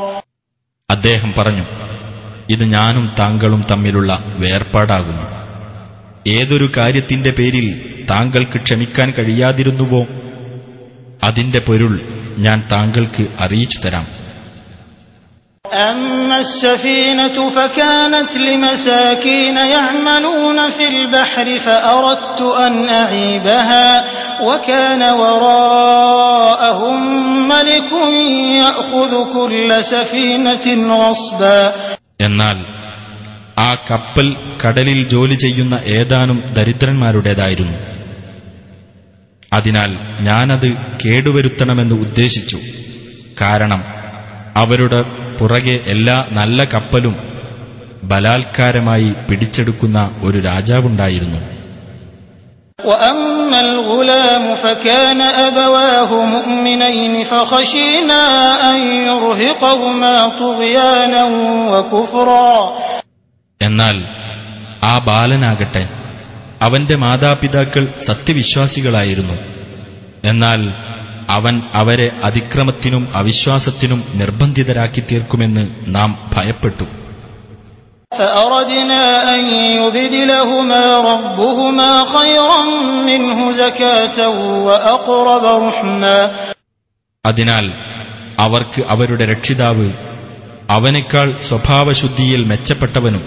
[0.90, 1.66] അദ്ദേഹം പറഞ്ഞു
[2.50, 5.26] ഇത് ഞാനും താങ്കളും തമ്മിലുള്ള വേർപാടാകുന്നു
[6.30, 7.68] ഏതൊരു കാര്യത്തിന്റെ പേരിൽ
[8.12, 10.02] താങ്കൾക്ക് ക്ഷമിക്കാൻ കഴിയാതിരുന്നുവോ
[11.24, 11.94] അതിന്റെ പൊരുൾ
[12.38, 14.06] ഞാൻ താങ്കൾക്ക് അറിയിച്ചു തരാം
[15.68, 23.88] أما السفينة فكانت لمساكين يعملون في البحر فأردت أن أعيبها
[24.42, 27.00] وكان وراءهم
[27.48, 27.92] ملك
[28.56, 30.66] يأخذ كل سفينة
[30.98, 31.60] غصبا
[32.20, 32.58] എന്നാൽ
[33.60, 34.28] ആ കപ്പൽ
[34.62, 37.78] കടലിൽ ജോലി ചെയ്യുന്ന ഏതാനും ദരിദ്രന്മാരുടേതായിരുന്നു
[39.52, 39.92] അതിനാൽ
[40.28, 40.70] ഞാനത്
[41.04, 42.60] കേടുവരുത്തണമെന്ന് ഉദ്ദേശിച്ചു
[43.42, 43.82] കാരണം
[44.56, 45.00] അവരുടെ
[45.38, 47.16] പുറകെ എല്ലാ നല്ല കപ്പലും
[48.04, 51.42] ബലാത്കാരമായി പിടിച്ചെടുക്കുന്ന ഒരു രാജാവുണ്ടായിരുന്നു
[52.80, 58.22] وأما الغلام فكان أبواه مؤمنين فخشينا
[58.70, 58.78] أن
[59.08, 61.24] يرهقهما طغيانا
[61.72, 62.52] وكفرا
[63.62, 63.98] എന്നാൽ
[64.84, 65.84] ആ ബാലനാകട്ടെ
[66.62, 69.36] അവന്റെ മാതാപിതാക്കൾ സത്യവിശ്വാസികളായിരുന്നു
[70.24, 70.62] എന്നാൽ
[71.29, 76.85] അവൻ അവരെ അതിക്രമത്തിനും അവിശ്വാസത്തിനും നിർബന്ധിതരാക്കി തീർക്കുമെന്ന് നാം ഭയപ്പെട്ടു.
[87.27, 87.73] അതിനാൽ
[88.39, 89.93] അവർക്ക് അവരുടെ രക്ഷിതാവ്
[90.71, 93.23] അവനേക്കാൾ സ്വഭാവശുദ്ധിയിൽ മെച്ചപ്പെട്ടവനും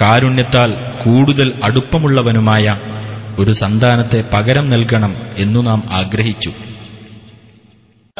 [0.00, 2.66] കാരുണ്യത്താൽ കൂടുതൽ അടുപ്പമുള്ളവനുമായ
[3.38, 6.52] ഒരു സന്താനത്തെ പകരം നൽകണം എന്നു നാം ആഗ്രഹിച്ചു.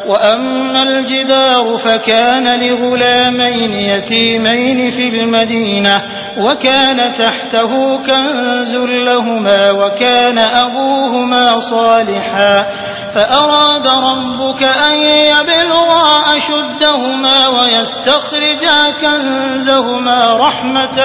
[0.06, 6.02] وأما الجدار فكان لغلامين يتيمين في المدينة
[6.38, 8.74] وكان تحته كنز
[9.04, 12.66] لهما وكان أبوهما صالحا.
[13.15, 14.95] فأراد ربك أن
[15.33, 16.05] يبلغا
[16.37, 20.97] أشدهما ويستخرجا كنزهما رحمة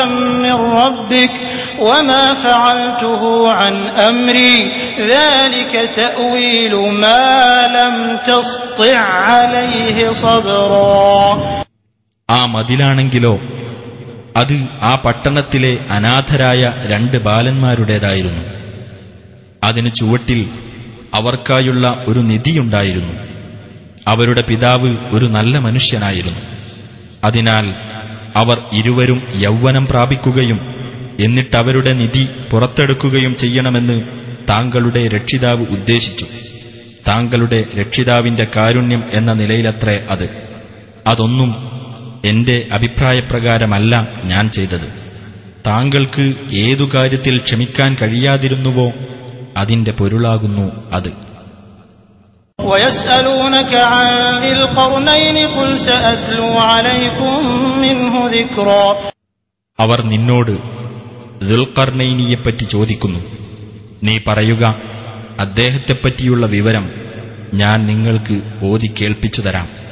[0.44, 1.30] من ربك
[1.80, 3.74] وما فعلته عن
[4.10, 4.56] أمري
[5.08, 7.26] ذلك تأويل ما
[7.68, 7.94] لم
[8.26, 8.98] تسطع
[9.28, 11.38] عليه صبرا
[12.28, 13.34] ആ മതിലാണെങ്കിലോ
[14.36, 18.42] അത് ആ പട്ടണത്തിലെ അനാഥരായ രണ്ട് ബാലന്മാരുടേതായിരുന്നു
[19.64, 20.40] അതിന് ചുവട്ടിൽ
[21.13, 23.13] അവർക്കായുള്ള ഒരു നിധിയുണ്ടായിരുന്നു.
[24.07, 26.39] അവരുടെ പിതാവ് ഒരു നല്ല മനുഷ്യനായിരുന്നു.
[27.23, 27.65] അതിനാൽ
[28.35, 30.59] അവർ ഇരുവരും യൗവനം പ്രാപിക്കുകയും
[31.19, 34.01] എന്നിട്ടവരുടെ നിധി പുറത്തെടുക്കുകയും ചെയ്യണമെന്ന്
[34.49, 36.25] താങ്കളുടെ രക്ഷിതാവ് ഉദ്ദേശിച്ചു.
[37.07, 40.29] താങ്കളുടെ രക്ഷിതാവിന്റെ കാരുണ്യം എന്ന നിലയിലത്രേ അത്.
[41.07, 41.55] അതൊന്നും
[42.25, 45.03] എന്റെ അഭിപ്രായപ്രകാരമല്ല ഞാൻ ചെയ്തത്.
[45.67, 48.91] താങ്കൾക്ക് ഏതു കാര്യത്തിൽ ക്ഷമിക്കാൻ കഴിയാതിരുന്നുവോ
[49.57, 51.33] അതിന്റെ പൊരുളാകുന്നു അത്.
[59.79, 60.51] അവർ നിന്നോട്
[61.45, 63.19] ദുൽഖർണൈനിയെപ്പറ്റി ചോദിക്കുന്നു.
[64.03, 64.75] നീ പറയുക
[65.39, 66.91] അദ്ദേഹത്തെപ്പറ്റിയുള്ള വിവരം
[67.53, 69.83] ഞാൻ നിങ്ങൾക്ക് ഓതി കേൾപ്പിച്ചു തരാം.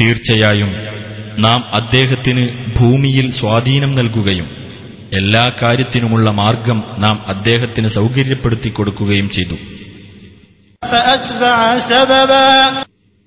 [0.00, 0.72] തീർച്ചയായും
[1.38, 4.56] നാം അദ്ദേഹത്തിന് ഭൂമിയിൽ സ്വാധീനം നൽകുകയും
[5.14, 9.54] എല്ലാ കാര്യത്തിനുമുള്ള മാർഗം നാം അദ്ദേഹത്തിന് സൗകര്യപ്പെടുത്തി കൊടുക്കുകയും ചെയ്തു.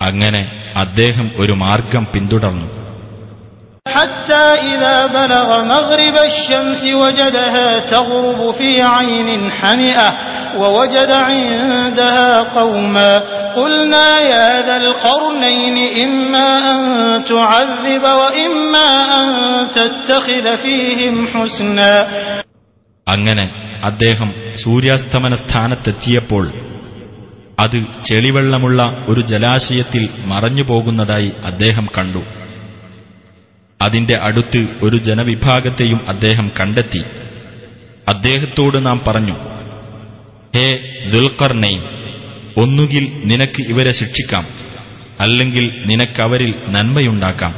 [0.01, 2.78] അങ്ങനെ അദ്ദേഹം ഒരു മാർഗം പിന്തുടർന്നു.
[3.88, 10.08] حتى إذا بلغ مغرب الشمس وجدها تغرب في عين حمئة
[10.58, 13.12] ووجد عندها قوما
[13.56, 16.78] قلنا يا ذا القرنين إما أن
[17.24, 18.88] تعذب وإما
[19.18, 19.28] أن
[19.70, 21.92] تتخذ فيهم حسنا
[23.06, 23.44] അങ്ങനെ
[23.82, 26.44] അദ്ദേഹം സൂര്യാസ്തമന സ്ഥാനത്തെത്തിയപ്പോൾ
[27.58, 32.22] അത് ചെളിവെള്ളമുള്ള ഒരു ജലാശയത്തിൽ മറഞ്ഞു പോകുന്നതായി അദ്ദേഹം കണ്ടു
[33.80, 37.02] അതിന്റെ അടുത്ത് ഒരു ജനവിഭാഗത്തെയും അദ്ദേഹം കണ്ടെത്തി
[38.06, 39.36] അദ്ദേഹത്തോട് നാം പറഞ്ഞു
[40.54, 40.66] ഹേ
[41.12, 41.80] ദുൽഖർനൈൻ
[42.56, 44.44] ഒന്നുകിൽ നിനക്ക് ഇവരെ ശിക്ഷിക്കാം
[45.20, 47.54] അല്ലെങ്കിൽ നിനക്കവരിൽ നന്മയുണ്ടാക്കാം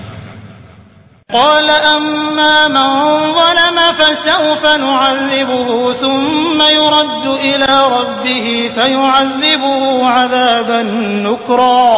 [1.30, 2.89] قال أما من
[3.34, 9.74] ظلم فسوف نعذبه ثم يرد إلى ربه فيعذبه
[10.09, 10.80] عذابا
[11.26, 11.91] نكرا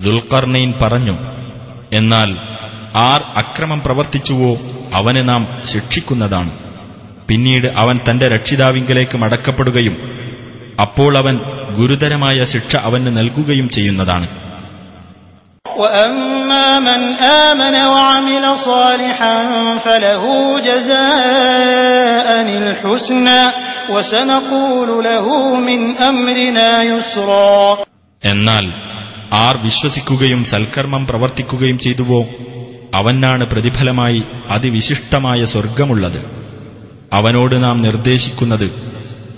[0.00, 1.14] ദുൽഖർനൈൻ പറഞ്ഞു
[1.92, 2.28] എന്നാൽ
[2.95, 4.57] ആർ അക്രമം പ്രവർത്തിച്ചുവോ
[4.93, 6.51] അവനെ നാം ശിക്ഷിക്കുന്നതാണ്.
[7.27, 9.97] പിന്നീട് അവൻ തന്റെ രക്ഷിതാവിങ്കലേക്ക് മടക്കപ്പെടുകയും
[10.81, 11.39] അപ്പോൾ അവൻ
[11.77, 14.41] ഗുരുതരമായ ശിക്ഷ അവന് നൽകുകയും ചെയ്യുന്നതാണ്.
[28.25, 28.65] എന്നാൽ
[29.33, 32.25] ആർ വിശ്വസിക്കുകയും സൽക്കർമ്മം പ്രവർത്തിക്കുകയും ചെയ്തുവോ?
[32.98, 36.20] അവനാണ് പ്രതിഫലമായി അതിവിശിഷ്ടമായ സ്വർഗമുള്ളത്
[37.12, 38.68] അവനോട് നാം നിർദ്ദേശിക്കുന്നത്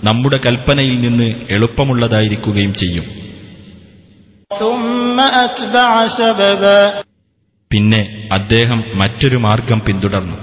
[0.03, 3.07] നമ്മുടെ കൽപ്പനയിൽ നിന്ന് എളുപ്പമുള്ളതായിരിക്കുകയും ചെയ്യും
[4.51, 5.89] ثم أتبع
[6.19, 6.79] سببا
[7.71, 8.01] പിന്നെ
[8.31, 10.37] അദ്ദേഹം മറ്റൊരു മാർഗം പിന്തുടർന്നു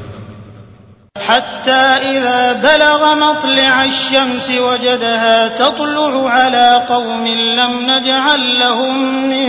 [1.22, 1.83] حتى
[2.14, 7.24] إذا بلغ مطلع الشمس وجدها تطلع على قوم
[7.59, 8.95] لم نجعل لهم
[9.33, 9.49] من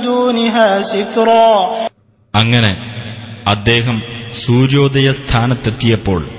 [0.00, 1.50] دونها سترا
[2.34, 2.70] അങ്ങനെ
[3.47, 4.01] അദ്ദേഹം
[4.33, 6.29] സൂര്യോദയ സ്ഥാനത്തെത്തിയപ്പോൾ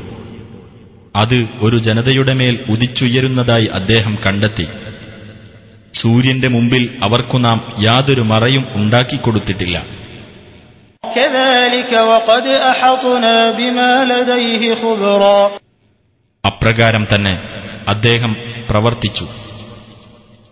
[1.16, 4.66] അത് ഒരു ജനതയുടെ മേൽ ഉദിച്ചുയരുന്നതായി അദ്ദേഹം കണ്ടെത്തി.
[5.94, 9.86] സൂര്യന്റെ മുമ്പിൽ അവർക്കു നാം യാതൊരു മറയും ഉണ്ടാക്കിക്കൊടുത്തിട്ടില്ല.
[16.46, 17.38] അപ്രകാരം തന്നെ
[17.88, 18.36] അദ്ദേഹം
[18.70, 19.26] പ്രവർത്തിച്ചു.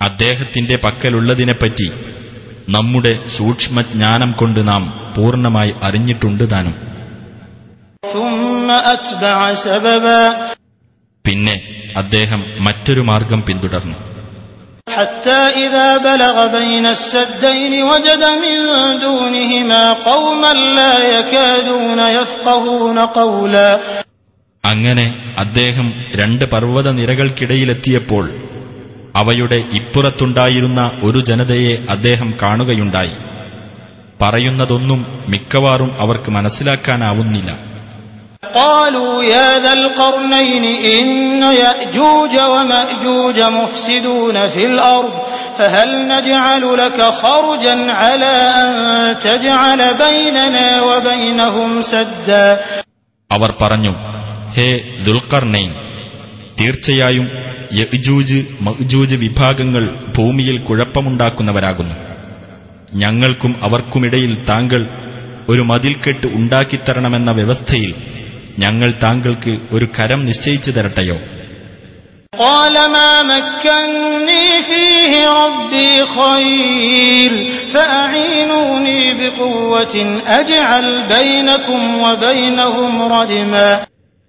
[0.03, 1.93] അദ്ദേഹത്തിന്റെ പക്കലുള്ളതിനെപ്പറ്റി
[2.76, 4.84] നമ്മുടെ സൂക്ഷ്മജ്ഞാനം കൊണ്ട് നാം
[5.16, 6.76] പൂർണ്ണമായി അറിഞ്ഞിട്ടുണ്ട് താനും
[8.04, 10.22] ثم أتبع سببا
[11.26, 11.56] പിന്നെ
[12.02, 13.98] അദ്ദേഹം മറ്റൊരു മാർഗം പിന്തുടർന്നു
[14.92, 18.56] حتى إذا بلغ بين السدين وجد من
[19.00, 23.70] دونهما قوما لا يكادون يفقهون قولا
[24.64, 25.06] അങ്ങനെ
[25.44, 28.26] അദ്ദേഹം രണ്ട് പർവ്വത നിരകൾക്കിടയിലെത്തിയപ്പോൾ
[29.16, 33.16] അവയുടെ ഇപ്പുറത്തുണ്ടായിരുന്ന ഒരു ജനതയെ അദ്ദേഹം കാണുകയുണ്ടായി
[34.20, 37.50] പറയുന്നതൊന്നും മിക്കവാറും അവർക്ക് മനസ്സിലാക്കാനാവുന്നില്ല
[38.56, 40.64] قالوا يا ذا القرنين
[40.94, 41.08] إن
[41.56, 45.14] يأجوج ومأجوج مفسدون في الأرض
[45.58, 48.70] فهل نجعل لك خرجا على أن
[49.20, 52.48] تجعل بيننا وبينهم سدا
[53.32, 53.94] അവർ പറഞ്ഞു
[54.56, 54.68] ഹേ
[55.06, 55.70] ദുൽഖർനൈൻ
[56.62, 57.28] തീർച്ചയായും
[57.80, 59.84] യജൂജ് മഹ്ജൂജ് വിഭാഗങ്ങൾ
[60.18, 61.96] ഭൂമിയിൽ കുഴപ്പമുണ്ടാക്കുന്നവരാകുന്നു
[62.96, 64.82] ഞങ്ങൾക്കും അവർക്കുമിടയിൽ താങ്കൾ
[65.50, 67.92] ഒരു മതിൽക്കെട്ട് ഉണ്ടാക്കിത്തരണമെന്ന വ്യവസ്ഥയിൽ
[68.60, 71.18] ഞങ്ങൾ താങ്കൾക്ക് ഒരു കരം നിശ്ചയിച്ചു തരട്ടെയോ
[72.34, 75.12] قال ما مكني فيه
[75.42, 77.32] ربي خير
[77.74, 79.96] فأعينوني بقوة
[80.40, 83.70] أجعل بينكم وبينهم ردما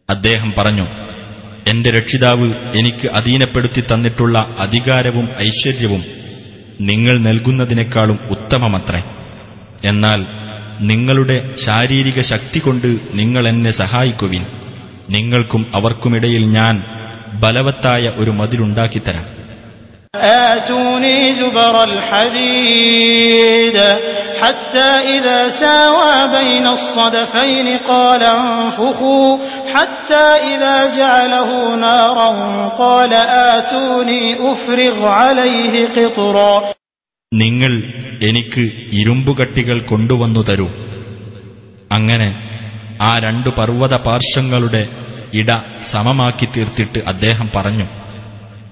[0.08, 0.86] അദ്ദേഹം പറഞ്ഞു
[1.67, 6.03] എന്റെ രക്ഷിതാവ് എനിക്ക് അധീനപ്പെടുത്തി തന്നിട്ടുള്ള അധികാരവും ഐശ്വര്യവും
[6.81, 9.03] നിങ്ങൾ നൽകുന്നതിനേക്കാളും ഉത്തമമത്രേ.
[9.89, 10.25] എന്നാൽ
[10.81, 14.45] നിങ്ങളുടെ ശാരീരിക ശക്തി കൊണ്ട് നിങ്ങൾ എന്നെ സഹായിക്കുവിൻ.
[15.09, 16.83] നിങ്ങൾക്കും അവർക്കുമിടയിൽ ഞാൻ
[17.39, 19.42] ബലവത്തായ ഒരു മതിലുണ്ടാക്കിത്തരാം.
[20.14, 23.76] آتوني زبر الحديد
[24.40, 29.38] حتى إذا ساوى بين الصدفين قال انفخوا
[29.74, 32.30] حتى إذا جعله نارا
[32.78, 33.12] قال
[33.54, 36.54] آتوني أفرغ عليه قطرا
[37.32, 37.72] നിങ്ങൾ
[38.22, 38.62] എനിക്ക്
[39.00, 40.68] ഇരുമ്പുകട്ടികൾ കൊണ്ടുവന്നു തരൂ
[41.90, 42.28] അങ്ങനെ
[43.02, 44.82] ആ രണ്ടു പർവ്വത പാർശ്വങ്ങളുടെ
[45.40, 45.50] ഇട
[45.92, 47.86] സമമാക്കി തീർത്തിട്ട് അദ്ദേഹം പറഞ്ഞു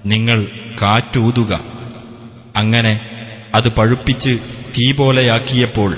[0.06, 0.46] നിങ്ങൾ
[0.82, 1.54] കാറ്റൂതുക.
[2.58, 3.00] അങ്ങനെ
[3.56, 4.30] അത് പഴുപ്പിച്ച്
[4.78, 5.98] തീ പോലെയാക്കിയപ്പോൾ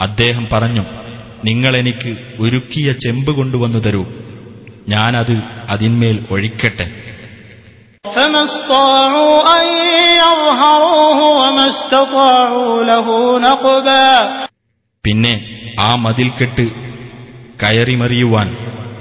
[0.00, 0.84] അദ്ദേഹം പറഞ്ഞു
[1.44, 4.06] നിങ്ങളെനിക്ക് ഒരുക്കിയ ചെമ്പ് കൊണ്ടുവന്നു തരൂ.
[4.88, 7.06] ഞാനത് അതിന്മേൽ ഒഴിക്കട്ടെ.
[15.04, 16.66] പിന്നെ ആ മതിൽക്കെട്ട്
[17.62, 18.56] കയറിമറിയുവാൻ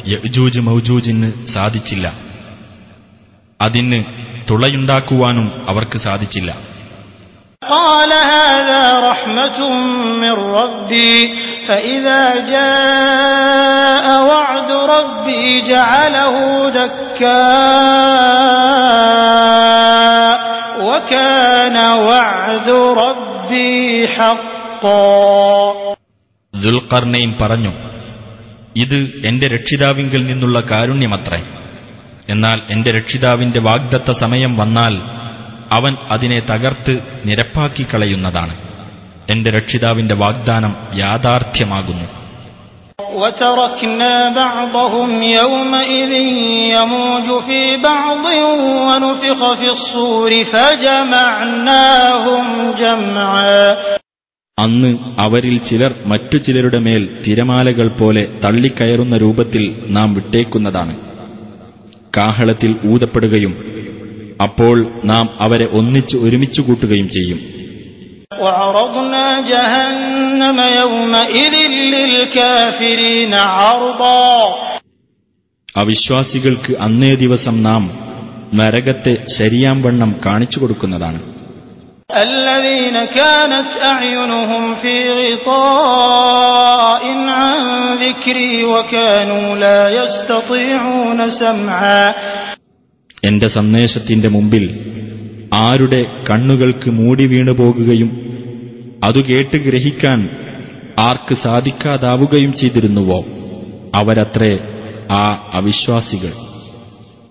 [0.08, 2.14] യജൂജ് മൌജൂജിന് സാധിച്ചില്ല.
[3.62, 6.51] അതിന് തുളയുണ്ടാക്കുവാനും അവർക്ക് സാധിച്ചില്ല
[7.62, 9.59] قال هذا رحمة
[10.23, 11.14] من ربي
[11.68, 16.35] فإذا جاء وعد ربي جعله
[19.11, 20.37] دكاء
[20.81, 22.68] وكان وعد
[23.03, 23.75] ربي
[24.09, 25.11] حقا
[26.55, 27.73] ദുൽഖർണയിൻ പറഞ്ഞു
[28.77, 31.41] ഇത് എന്റെ രക്ഷിതാവിങ്കിൽ നിന്നുള്ള കാരുണ്യമത്രേ
[32.29, 34.95] എന്നാൽ എന്റെ രക്ഷിതാവിന്റെ വാഗ്ദത്ത സമയം വന്നാൽ
[35.77, 36.95] അവൻ അതിനെ തകർത്ത്
[37.29, 38.55] നിരപ്പാക്കിക്കളയുന്നതാണ്
[39.29, 42.09] എന്റെ രക്ഷിതാവിന്റെ വാഗ്ദാനം യാഥാർത്ഥ്യമാകുന്നു
[43.16, 46.12] وتركنا بعضهم يومئذ
[46.75, 48.25] يموج في بعض
[48.87, 52.45] ونفخ في الصور فجمعناهم
[52.77, 53.64] جمعا
[54.59, 54.91] അന്ന്
[55.25, 59.62] അവരിൽ ചിലർ മറ്റു ചിലരുടെ മേൽ തിരമാലകൾ പോലെ തള്ളിക്കയറുന്ന രൂപത്തിൽ
[59.97, 60.95] നാം വിട്ടേക്കുന്നതാണ്
[62.18, 63.76] കാഹളത്തിൽ ഊതപ്പെടുകയും
[64.43, 67.39] അപ്പോൾ നാം അവരെ ഒന്നിച്ച് ഒരുമിച്ച് കൂട്ടുകയും ചെയ്യും.
[75.78, 77.91] അവിശ്വാസികൾക്ക് അന്നേ ദിവസം നാം
[78.53, 81.35] നരകത്തെ ശരിയാം വണ്ണം കാണിച്ചു കൊടുക്കുന്നതാണ്.
[82.25, 87.61] الذين كانت أعينهم في غطاء عن
[87.97, 92.05] ذكري وكانوا لا يستطيعون سمعا
[93.23, 94.64] എന്റെ സന്ദേശത്തിന്റെ മുമ്പിൽ
[95.61, 95.99] ആരുടെ
[96.29, 98.11] കണ്ണുകൾക്ക് മൂടി വീണു പോകുകയും
[99.07, 100.21] അതു കേട്ട് ഗ്രഹിക്കാൻ
[101.01, 103.18] ആർക്ക് സാധിക്കാതാവുകയും ചെയ്തിരുന്നുവോ
[103.95, 104.53] അവരത്രേ
[105.14, 105.25] ആ
[105.59, 106.33] അവിശ്വാസികൾ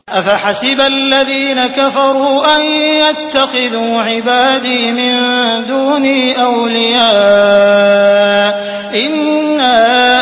[0.08, 2.62] أفحسب الذين كفروا أن
[3.00, 5.14] يتخذوا عبادي من
[5.66, 8.50] دوني أولياء
[8.98, 9.78] إنا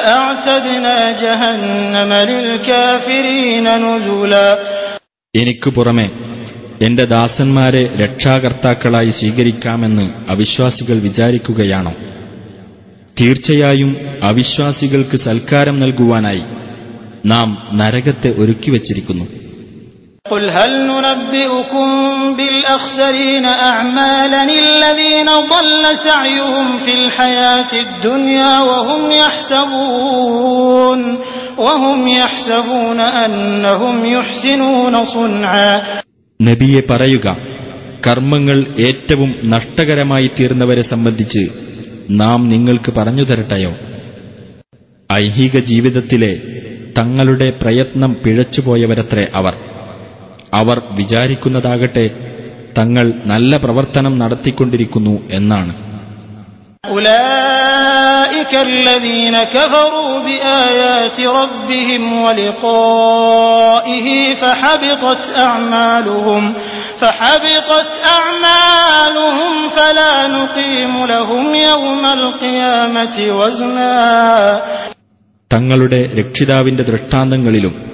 [0.09, 4.57] أعتدنا جهنم للكافرين نزلا
[5.33, 6.09] എനിക്കു പുറമെ
[6.85, 11.93] എന്റെ ദാസന്മാരെ രക്ഷാകർത്താക്കളായി സ്വീകരിക്കാമെന്ന് അവിശ്വാസികൾ വിചാരിക്കുകയാണോ
[13.17, 13.91] തീർച്ചയായും
[14.23, 16.43] അവിശ്വാസികൾക്ക് സൽക്കാരം നൽകുവാനായി
[17.25, 17.49] നാം
[17.79, 19.25] നരകത്തെ ഒരുക്കിവച്ചിരിക്കുന്നു
[36.42, 37.36] നബിയെ പറയുക
[38.06, 41.48] കർമ്മങ്ങൾ ഏറ്റവും നഷ്ടകരമായി തീർന്നവരെ സംബന്ധിച്ച്
[42.10, 43.74] നാം നിങ്ങൾക്ക് പറഞ്ഞു തരട്ടയോ?
[45.12, 46.42] ഐഹിക ജീവിതത്തിലെ
[46.98, 49.71] തങ്ങളുടെ പ്രയത്നം പിഴച്ചുപോയവരത്രേ അവർ.
[50.54, 52.10] അവർ വിചാരിക്കുന്നതാകട്ടെ
[52.78, 55.74] തങ്ങൾ നല്ല പ്രവർത്തനം നടത്തിക്കൊണ്ടിരിക്കുന്നു എന്നാണ്.
[75.50, 77.91] തങ്ങളുടെ രക്ഷിതാവിന്റെ ദൃഷ്ടാന്തങ്ങളിലും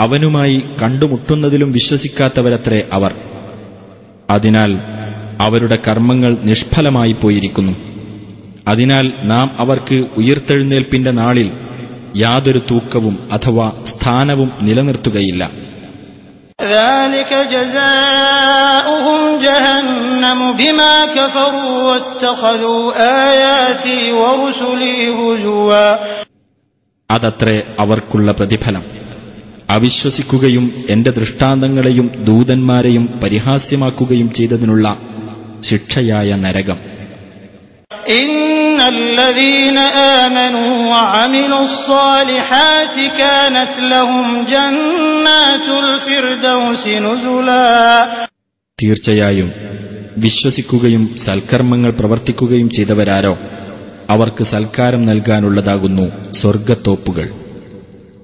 [0.00, 3.14] അവനുമായി കണ്ടുമുട്ടുന്നതിലും വിശ്വസിക്കാത്തവരത്രേ അവർ.
[4.30, 4.78] അതിനാൽ
[5.40, 7.72] അവരുടെ കർമ്മങ്ങൾ നിഷ്ഫലമായി പോയിരിക്കുന്നു.
[8.68, 11.52] അതിനാൽ നാം അവർക്ക് ഉയർത്തെഴുന്നേൽപ്പിന്റെ നാളിൽ
[12.16, 15.50] യാതൊരു തൂക്കവും അഥവാ സ്ഥാനവും നിലനിർത്തുകയില്ല.
[27.10, 28.99] അതത്രേ അവർക്കുള്ള പ്രതിഫലം.
[29.70, 34.98] അവിശ്വസിക്കുകയും എന്റെ ദൃഷ്ടാന്തങ്ങളെയും ദൂതന്മാരെയും പരിഹാസ്യമാക്കുകയും ചെയ്തതിനുള്ള
[35.60, 36.78] ശിക്ഷയായ നരകം.
[48.82, 49.52] തീർച്ചയായും
[50.18, 53.38] വിശ്വസിക്കുകയും സൽക്കർമ്മങ്ങൾ പ്രവർത്തിക്കുകയും ചെയ്തവരാരോ?
[54.10, 57.30] അവർക്ക് സൽക്കാരം നൽകാനുള്ളതാകുന്നു സ്വർഗത്തോപ്പുകൾ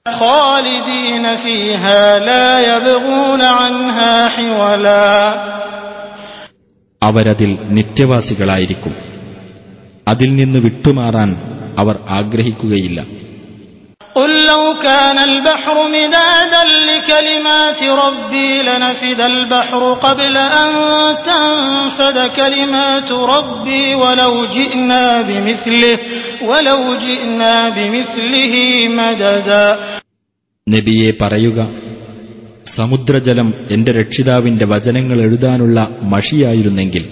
[0.05, 5.33] خالدين فيها لا يبغون عنها حولا
[7.01, 8.93] അവരതിൽ നിത്യവാസികളായിരിക്കും
[10.07, 11.29] അതിൽ നിന്ന് വിട്ടുമാറാൻ
[11.77, 12.99] അവർ ആഗ്രഹിക്കുകയില്ല
[14.15, 20.71] قل لو كان البحر مدادا لكلمات ربي لنفد البحر قبل أن
[21.25, 25.97] تنفد كلمات ربي ولو جئنا بمثله
[26.41, 28.53] ولو جئنا بمثله
[28.89, 29.67] مددا
[30.70, 31.60] നബിയെ പറയുക
[32.64, 37.04] സമുദ്രജലം എന്റെ രക്ഷിതാവിന്റെ വചനങ്ങൾ എഴുതാനുള്ള മഷിയായിരുന്നെങ്കിൽ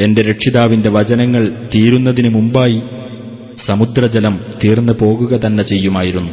[0.00, 1.42] എന്റെ രക്ഷിതാവിന്റെ വചനങ്ങൾ
[1.74, 2.82] തീരുന്നതിനു മുമ്പായി
[3.56, 6.32] സമുദ്രജലം തീർന്നു പോകുക തന്നെ ചെയ്യുമായിരുന്നു.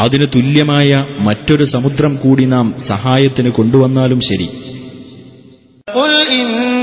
[0.00, 0.90] അതിനു തുല്യമായ
[1.20, 4.48] മറ്റൊരു സമുദ്രം കൂടി നാം സഹായത്തിന് കൊണ്ടുവന്നാലും ശരി.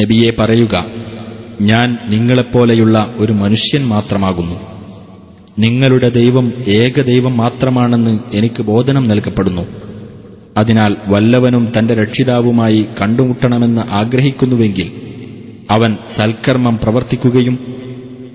[0.00, 0.84] നബിയെ പറയുക
[1.60, 4.56] ഞാൻ നിങ്ങളെപ്പോലെയുള്ള ഒരു മനുഷ്യൻ മാത്രമാകുന്നു.
[5.58, 9.62] നിങ്ങളുടെ ദൈവം ഏക ദൈവം മാത്രമാണെന്ന് എനിക്ക് ബോധനം നൽകപ്പെടുന്നു.
[10.56, 14.92] അതിനാൽ വല്ലവനും തന്റെ രക്ഷിതാവുമായി കണ്ടുമുട്ടണമെന്ന് ആഗ്രഹിക്കുന്നുവെങ്കിൽ
[15.70, 17.58] അവൻ സൽക്കർമ്മം പ്രവർത്തിക്കുകയും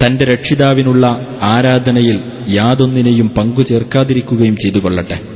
[0.06, 5.33] തന്റെ രക്ഷിതാവിനുള്ള ആരാധനയിൽ യാതൊന്നിനെയും പങ്കുചേർക്കാതിരിക്കുകയും ചെയ്തുകൊള്ളട്ടെ.